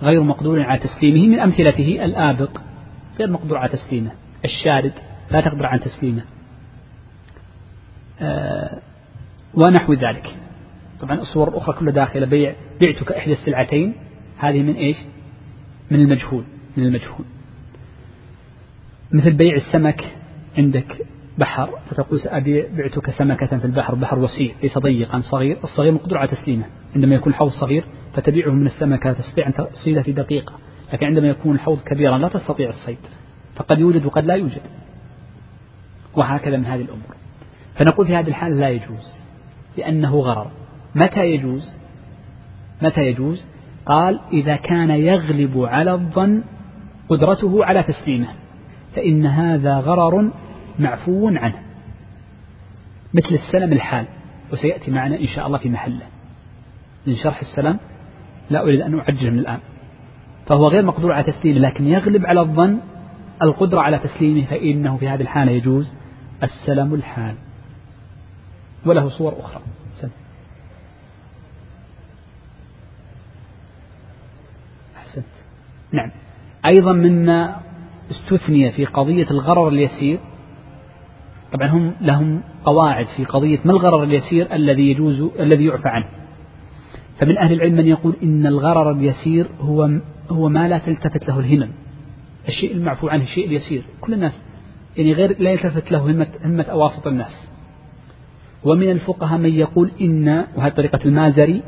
[0.02, 2.62] غير مقدور على تسليمه من أمثلته الآبق
[3.20, 4.12] غير مقدور على تسليمه.
[4.46, 4.94] الشارد
[5.32, 6.22] لا تقدر على تسليمه.
[8.22, 8.80] آه
[9.54, 10.38] ونحو ذلك.
[11.00, 12.26] طبعا الصور الأخرى كلها داخلة.
[12.26, 13.94] بيع بعتك إحدى السلعتين.
[14.38, 14.98] هذه من إيش؟
[15.92, 16.44] من المجهول
[16.78, 17.26] من المجهول.
[19.12, 20.12] مثل بيع السمك
[20.58, 21.06] عندك
[21.38, 25.58] بحر فتقول سأبيع بعتك سمكة في البحر بحر وسيع ليس ضيقا صغير.
[25.64, 26.66] الصغير مقدور على تسليمه.
[26.96, 30.54] عندما يكون الحوض صغير فتبيعه من السمكة تستطيع أن تصيده في دقيقة.
[30.94, 32.98] لكن عندما يكون الحوض كبيرا لا تستطيع الصيد.
[33.58, 34.62] فقد يوجد وقد لا يوجد.
[36.16, 37.16] وهكذا من هذه الأمور.
[37.76, 39.26] فنقول في هذه الحالة لا يجوز
[39.78, 40.52] لأنه غرر.
[40.96, 41.78] متى يجوز؟
[42.82, 43.46] متى يجوز؟
[43.86, 46.44] قال إذا كان يغلب على الظن
[47.10, 48.28] قدرته على تسليمه
[48.96, 50.32] فإن هذا غرر
[50.80, 51.62] معفو عنه.
[53.14, 54.06] مثل السلم الحال
[54.54, 56.06] وسيأتي معنا إن شاء الله في محله.
[57.08, 57.80] من شرح السلام
[58.50, 59.60] لا أريد أن أعجل من الآن.
[60.46, 62.80] فهو غير مقدور على تسليمه لكن يغلب على الظن
[63.42, 65.94] القدرة على تسليمه فإنه في هذه الحالة يجوز
[66.44, 67.36] السلم الحال.
[68.86, 69.62] وله صور أخرى.
[70.02, 70.12] سلم.
[74.98, 75.26] أحسنت.
[75.92, 76.12] نعم.
[76.66, 77.60] أيضا مما
[78.12, 80.20] استثني في قضية الغرر اليسير
[81.54, 86.08] طبعا هم لهم قواعد في قضية ما الغرر اليسير الذي يجوز الذي يعفى عنه.
[87.20, 89.90] فمن أهل العلم من يقول إن الغرر اليسير هو
[90.30, 91.72] هو ما لا تلتفت له الهمم.
[92.48, 94.42] الشيء المعفو عنه الشيء اليسير كل الناس
[94.98, 97.48] يعني غير لا يلتفت له همة, همة أواسط الناس.
[98.64, 101.62] ومن الفقهاء من يقول إن وهذه طريقة المازري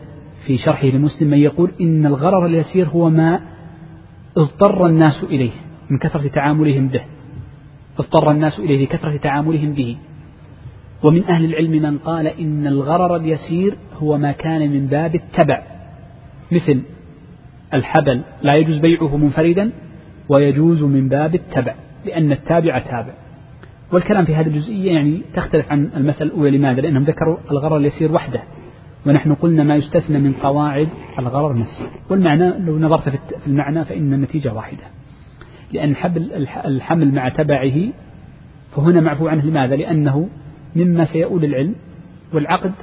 [0.46, 3.40] في شرحه لمسلم من يقول إن الغرر اليسير هو ما
[4.38, 5.52] اضطر الناس إليه
[5.90, 7.02] من كثرة تعاملهم به.
[8.00, 9.98] اضطر الناس إليه لكثرة تعاملهم به.
[11.04, 15.64] ومن أهل العلم من قال إن الغرر اليسير هو ما كان من باب التبع.
[16.52, 16.82] مثل
[17.74, 19.72] الحبل لا يجوز بيعه منفردا.
[20.30, 21.76] ويجوز من باب التبع
[22.06, 23.14] لأن التابع تابع.
[23.92, 28.42] والكلام في هذه الجزئية يعني تختلف عن المسألة الأولى لماذا؟ لأنهم ذكروا الغرر اليسير وحده.
[29.06, 31.88] ونحن قلنا ما يستثنى من قواعد الغرر نفسه.
[32.10, 33.04] والمعنى لو نظرت
[33.44, 34.84] في المعنى فإن النتيجة واحدة.
[35.72, 37.90] لأن حبل الحمل مع تبعه
[38.76, 40.30] فهنا معفو عنه لماذا؟ لأنه
[40.76, 41.76] مما سيؤول العلم
[42.34, 42.74] والعقد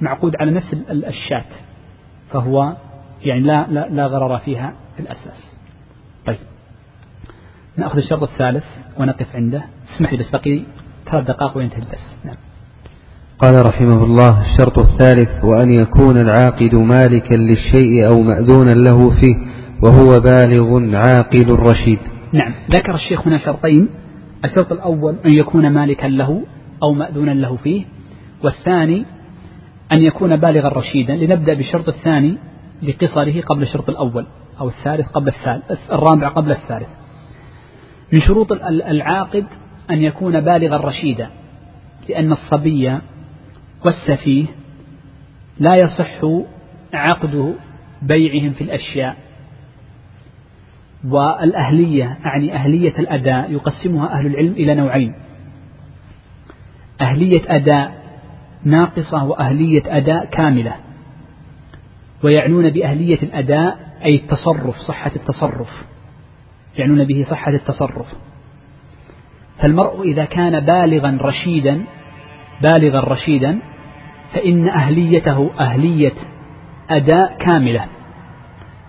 [0.00, 1.44] معقود على نفس الشاة
[2.30, 2.76] فهو
[3.24, 5.58] يعني لا, لا, لا غرر فيها في الأساس.
[6.26, 6.57] طيب.
[7.78, 8.64] نأخذ الشرط الثالث
[8.98, 9.64] ونقف عنده.
[9.96, 10.62] اسمح لي بس بقي
[11.10, 12.14] ثلاث دقائق وينتهي الدرس.
[12.24, 12.36] نعم.
[13.38, 19.36] قال رحمه الله الشرط الثالث وأن يكون العاقد مالكا للشيء أو مأذونا له فيه
[19.82, 21.98] وهو بالغ عاقل رشيد.
[22.32, 22.54] نعم.
[22.70, 23.88] ذكر الشيخ هنا شرطين.
[24.44, 26.42] الشرط الأول أن يكون مالكا له
[26.82, 27.84] أو مأذونا له فيه.
[28.44, 29.04] والثاني
[29.96, 31.16] أن يكون بالغا رشيدا.
[31.16, 32.38] لنبدأ بالشرط الثاني
[32.82, 34.26] لقصره قبل الشرط الأول
[34.60, 36.97] أو الثالث قبل الثالث الرابع قبل الثالث.
[38.12, 39.46] من شروط العاقد
[39.90, 41.30] أن يكون بالغا رشيدا
[42.08, 42.98] لأن الصبي
[43.84, 44.46] والسفيه
[45.58, 46.20] لا يصح
[46.94, 47.54] عقد
[48.02, 49.16] بيعهم في الأشياء.
[51.04, 55.14] والأهلية أعني أهلية الأداء يقسمها أهل العلم إلى نوعين.
[57.00, 58.02] أهلية أداء
[58.64, 60.74] ناقصة وأهلية أداء كاملة
[62.24, 65.86] ويعنون بأهلية الأداء أي التصرف صحة التصرف.
[66.78, 68.06] يعنون به صحة التصرف.
[69.58, 71.84] فالمرء إذا كان بالغا رشيدا
[72.62, 73.58] بالغا رشيدا
[74.32, 76.14] فإن أهليته أهلية
[76.90, 77.86] أداء كاملة.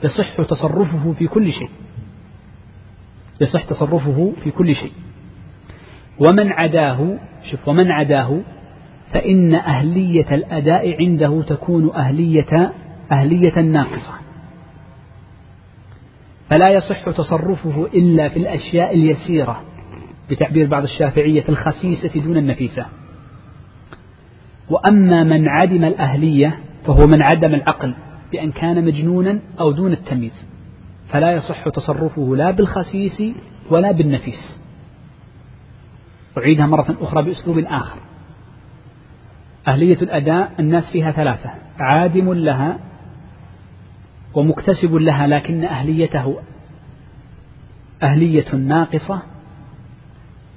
[0.03, 1.69] يصح تصرفه في كل شيء.
[3.41, 4.91] يصح تصرفه في كل شيء.
[6.19, 7.17] ومن عداه
[7.51, 8.41] شوف ومن عداه
[9.13, 12.73] فإن أهلية الأداء عنده تكون أهلية
[13.11, 14.13] أهلية ناقصة.
[16.49, 19.63] فلا يصح تصرفه إلا في الأشياء اليسيرة
[20.29, 22.85] بتعبير بعض الشافعية الخسيسة دون النفيسة.
[24.69, 27.95] وأما من عدم الأهلية فهو من عدم العقل
[28.31, 30.47] بأن كان مجنونا أو دون التمييز.
[31.09, 33.23] فلا يصح تصرفه لا بالخسيس
[33.69, 34.59] ولا بالنفيس.
[36.37, 37.99] أعيدها مرة أخرى بأسلوب آخر.
[39.67, 42.88] أهلية الأداء الناس فيها ثلاثة عادم لها
[44.33, 46.35] ومكتسب لها لكن أهليته
[48.03, 49.21] أهلية ناقصة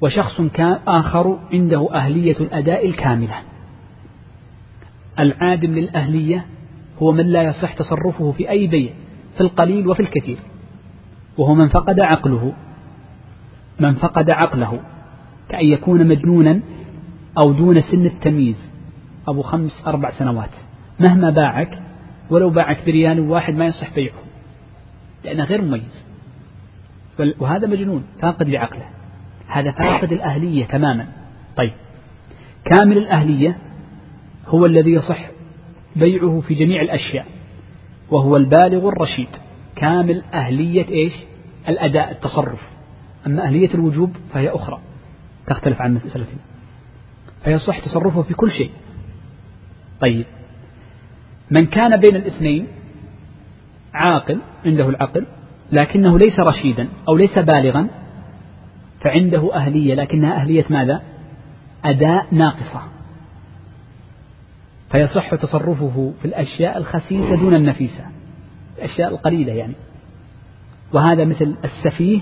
[0.01, 0.41] وشخص
[0.87, 3.35] آخر عنده أهلية الأداء الكاملة.
[5.19, 6.47] العادم للأهلية
[7.03, 8.91] هو من لا يصح تصرفه في أي بيع
[9.35, 10.39] في القليل وفي الكثير
[11.39, 12.53] وهو من فقد عقله
[13.81, 14.81] من فقد عقله
[15.49, 16.61] كأن يكون مجنونا
[17.39, 18.71] أو دون سن التمييز
[19.29, 20.51] أبو خمس أربع سنوات.
[21.01, 21.83] مهما باعك
[22.33, 24.23] ولو باعك بريال واحد ما يصح بيعه.
[25.25, 26.05] لأنه غير مميز.
[27.39, 28.89] وهذا مجنون فاقد لعقله.
[29.47, 31.07] هذا فاقد الأهلية تماما.
[31.57, 31.73] طيب.
[32.65, 33.59] كامل الأهلية
[34.47, 35.31] هو الذي يصح
[35.97, 37.27] بيعه في جميع الأشياء.
[38.11, 39.29] وهو البالغ الرشيد.
[39.77, 41.13] كامل أهلية إيش؟
[41.69, 42.61] الأداء التصرف.
[43.27, 44.81] أما أهلية الوجوب فهي أخرى.
[45.47, 46.27] تختلف عن مسألة.
[47.45, 48.71] فيصح تصرفه في كل شيء.
[50.01, 50.27] طيب.
[51.53, 52.67] من كان بين الاثنين
[53.95, 55.27] عاقل عنده العقل
[55.73, 57.87] لكنه ليس رشيدا أو ليس بالغا
[59.01, 61.03] فعنده أهلية لكنها أهلية ماذا؟
[61.85, 62.83] أداء ناقصة.
[64.91, 68.05] فيصح تصرفه في الأشياء الخسيسة دون النفيسة
[68.79, 69.75] الأشياء القليلة يعني.
[70.93, 72.21] وهذا مثل السفيه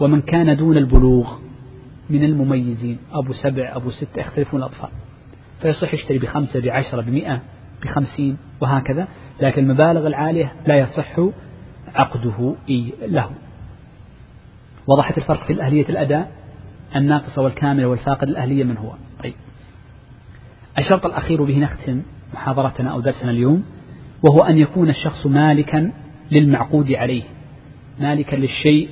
[0.00, 1.38] ومن كان دون البلوغ
[2.10, 4.90] من المميزين أبو سبع أبو ستة يختلفون الأطفال.
[5.62, 7.40] فيصح يشتري بخمسة بعشرة بمئة.
[7.82, 9.08] بخمسين وهكذا
[9.40, 11.20] لكن المبالغ العالية لا يصح
[11.94, 12.54] عقده
[13.02, 13.30] له.
[14.86, 16.32] وضحت الفرق في الأهلية الأداء
[16.96, 19.34] الناقصة والكاملة والفاقد الأهلية من هو؟ طيب.
[20.78, 22.02] الشرط الأخير به نختم
[22.34, 23.64] محاضرتنا أو درسنا اليوم
[24.22, 25.92] وهو أن يكون الشخص مالكا
[26.30, 27.22] للمعقود عليه
[28.00, 28.88] مالكا للشيء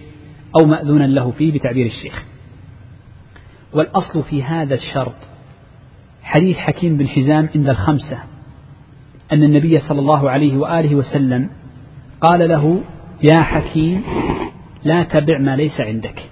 [0.61, 2.24] أو مأذونا له فيه بتعبير الشيخ.
[3.72, 5.14] والأصل في هذا الشرط
[6.22, 8.18] حديث حكيم بن حزام عند الخمسة
[9.33, 11.51] أن النبي صلى الله عليه وآله وسلم
[12.20, 12.81] قال له
[13.22, 14.03] يا حكيم
[14.85, 16.31] لا تبع ما ليس عندك.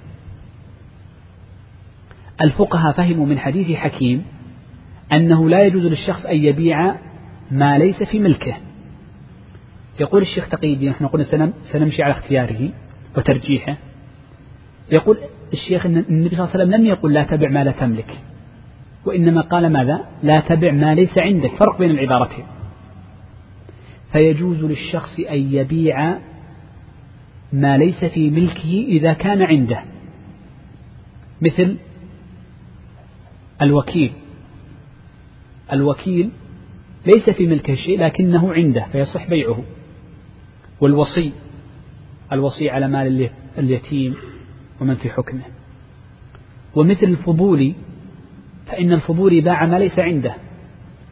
[2.43, 4.25] الفقهاء فهموا من حديث حكيم
[5.13, 6.95] أنه لا يجوز للشخص أن يبيع
[7.51, 8.55] ما ليس في ملكه.
[10.01, 12.69] يقول الشيخ تقي الدين نحن قلنا سنمشي على اختياره
[13.17, 13.77] وترجيحه.
[14.93, 15.19] يقول
[15.53, 18.19] الشيخ أن النبي صلى الله عليه وسلم لم يقل لا تبع ما لا تملك
[19.05, 21.51] وإنما قال ماذا؟ لا تبع ما ليس عندك.
[21.55, 22.45] فرق بين العبارتين.
[24.15, 26.19] فيجوز للشخص أن يبيع
[27.53, 29.85] ما ليس في ملكه إذا كان عنده
[31.43, 31.77] مثل
[33.63, 34.13] الوكيل.
[35.73, 36.31] الوكيل
[37.07, 39.65] ليس في ملكه شيء لكنه عنده فيصح بيعه.
[40.81, 41.33] والوصي
[42.33, 44.15] الوصي على مال اليتيم
[44.81, 45.43] ومن في حكمه.
[46.75, 47.75] ومثل الفضولي
[48.67, 50.35] فإن الفضولي باع ما ليس عنده.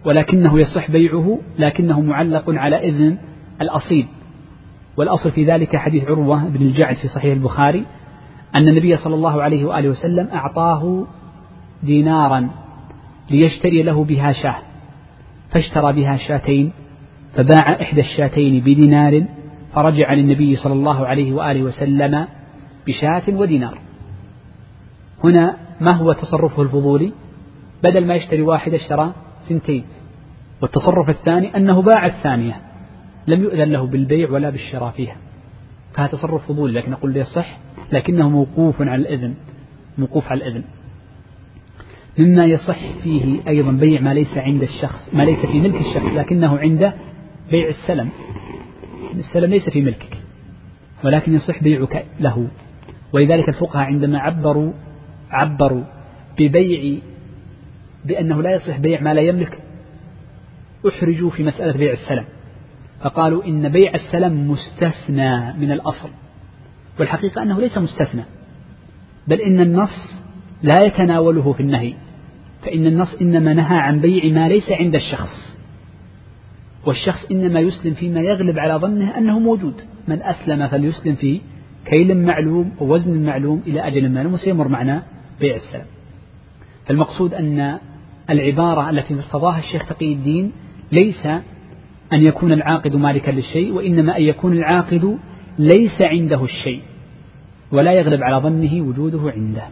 [0.04, 3.18] ولكنه يصح بيعه لكنه معلق على إذن
[3.60, 4.06] الأصيل.
[4.96, 7.84] والأصل في ذلك حديث عروة بن الجعد في صحيح البخاري
[8.54, 11.06] أن النبي صلى الله عليه وآله وسلم أعطاه
[11.82, 12.50] دينارا
[13.30, 14.56] ليشتري له بها شاة.
[15.50, 16.72] فاشترى بها شاتين
[17.34, 19.24] فباع إحدى الشاتين بدينار
[19.74, 22.26] فرجع للنبي صلى الله عليه وآله وسلم
[22.86, 23.78] بشاة ودينار.
[25.24, 27.12] هنا ما هو تصرفه الفضولي؟
[27.82, 29.12] بدل ما يشتري واحدة اشترى
[29.48, 29.84] سنتين.
[30.62, 32.56] والتصرف الثاني أنه باع الثانية.
[33.26, 35.16] لم يؤذن له بالبيع ولا بالشراء فيها.
[35.94, 37.58] فهذا تصرف فضولي لكن نقول يصح
[37.92, 39.34] لكنه موقوف على الإذن.
[39.98, 40.64] موقوف على الإذن.
[42.18, 46.58] مما يصح فيه أيضا بيع ما ليس عند الشخص ما ليس في ملك الشخص لكنه
[46.58, 46.92] عند
[47.50, 48.08] بيع السلم.
[49.14, 50.18] السلم ليس في ملكك
[51.04, 52.48] ولكن يصح بيعك له.
[53.12, 54.72] ولذلك الفقهاء عندما عبروا
[55.30, 55.84] عبروا
[56.38, 56.98] ببيع
[58.04, 59.58] بأنه لا يصح بيع ما لا يملك.
[60.88, 62.24] أحرجوا في مسألة بيع السلم.
[63.00, 66.08] فقالوا إن بيع السلم مستثنى من الأصل.
[66.98, 68.22] والحقيقة أنه ليس مستثنى.
[69.28, 70.22] بل إن النص
[70.62, 71.94] لا يتناوله في النهي.
[72.62, 75.58] فإن النص إنما نهى عن بيع ما ليس عند الشخص.
[76.86, 79.74] والشخص إنما يسلم فيما يغلب على ظنه أنه موجود.
[80.08, 81.40] من أسلم فليسلم في
[81.84, 85.02] كيل معلوم ووزن معلوم إلى أجل معلوم وسيمر معنا
[85.40, 85.86] بيع السلم.
[86.86, 87.78] فالمقصود أن
[88.30, 90.52] العبارة التي ارتضاها الشيخ تقي الدين
[90.92, 91.26] ليس
[92.12, 95.18] أن يكون العاقد مالكا للشيء وإنما أن يكون العاقد
[95.58, 96.82] ليس عنده الشيء
[97.72, 99.64] ولا يغلب على ظنه وجوده عنده.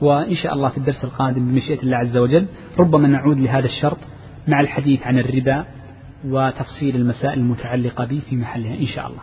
[0.00, 2.46] وإن شاء الله في الدرس القادم بمشيئة الله عز وجل
[2.78, 3.98] ربما نعود لهذا الشرط
[4.48, 5.64] مع الحديث عن الربا
[6.24, 9.22] وتفصيل المسائل المتعلقة به في محلها إن شاء الله.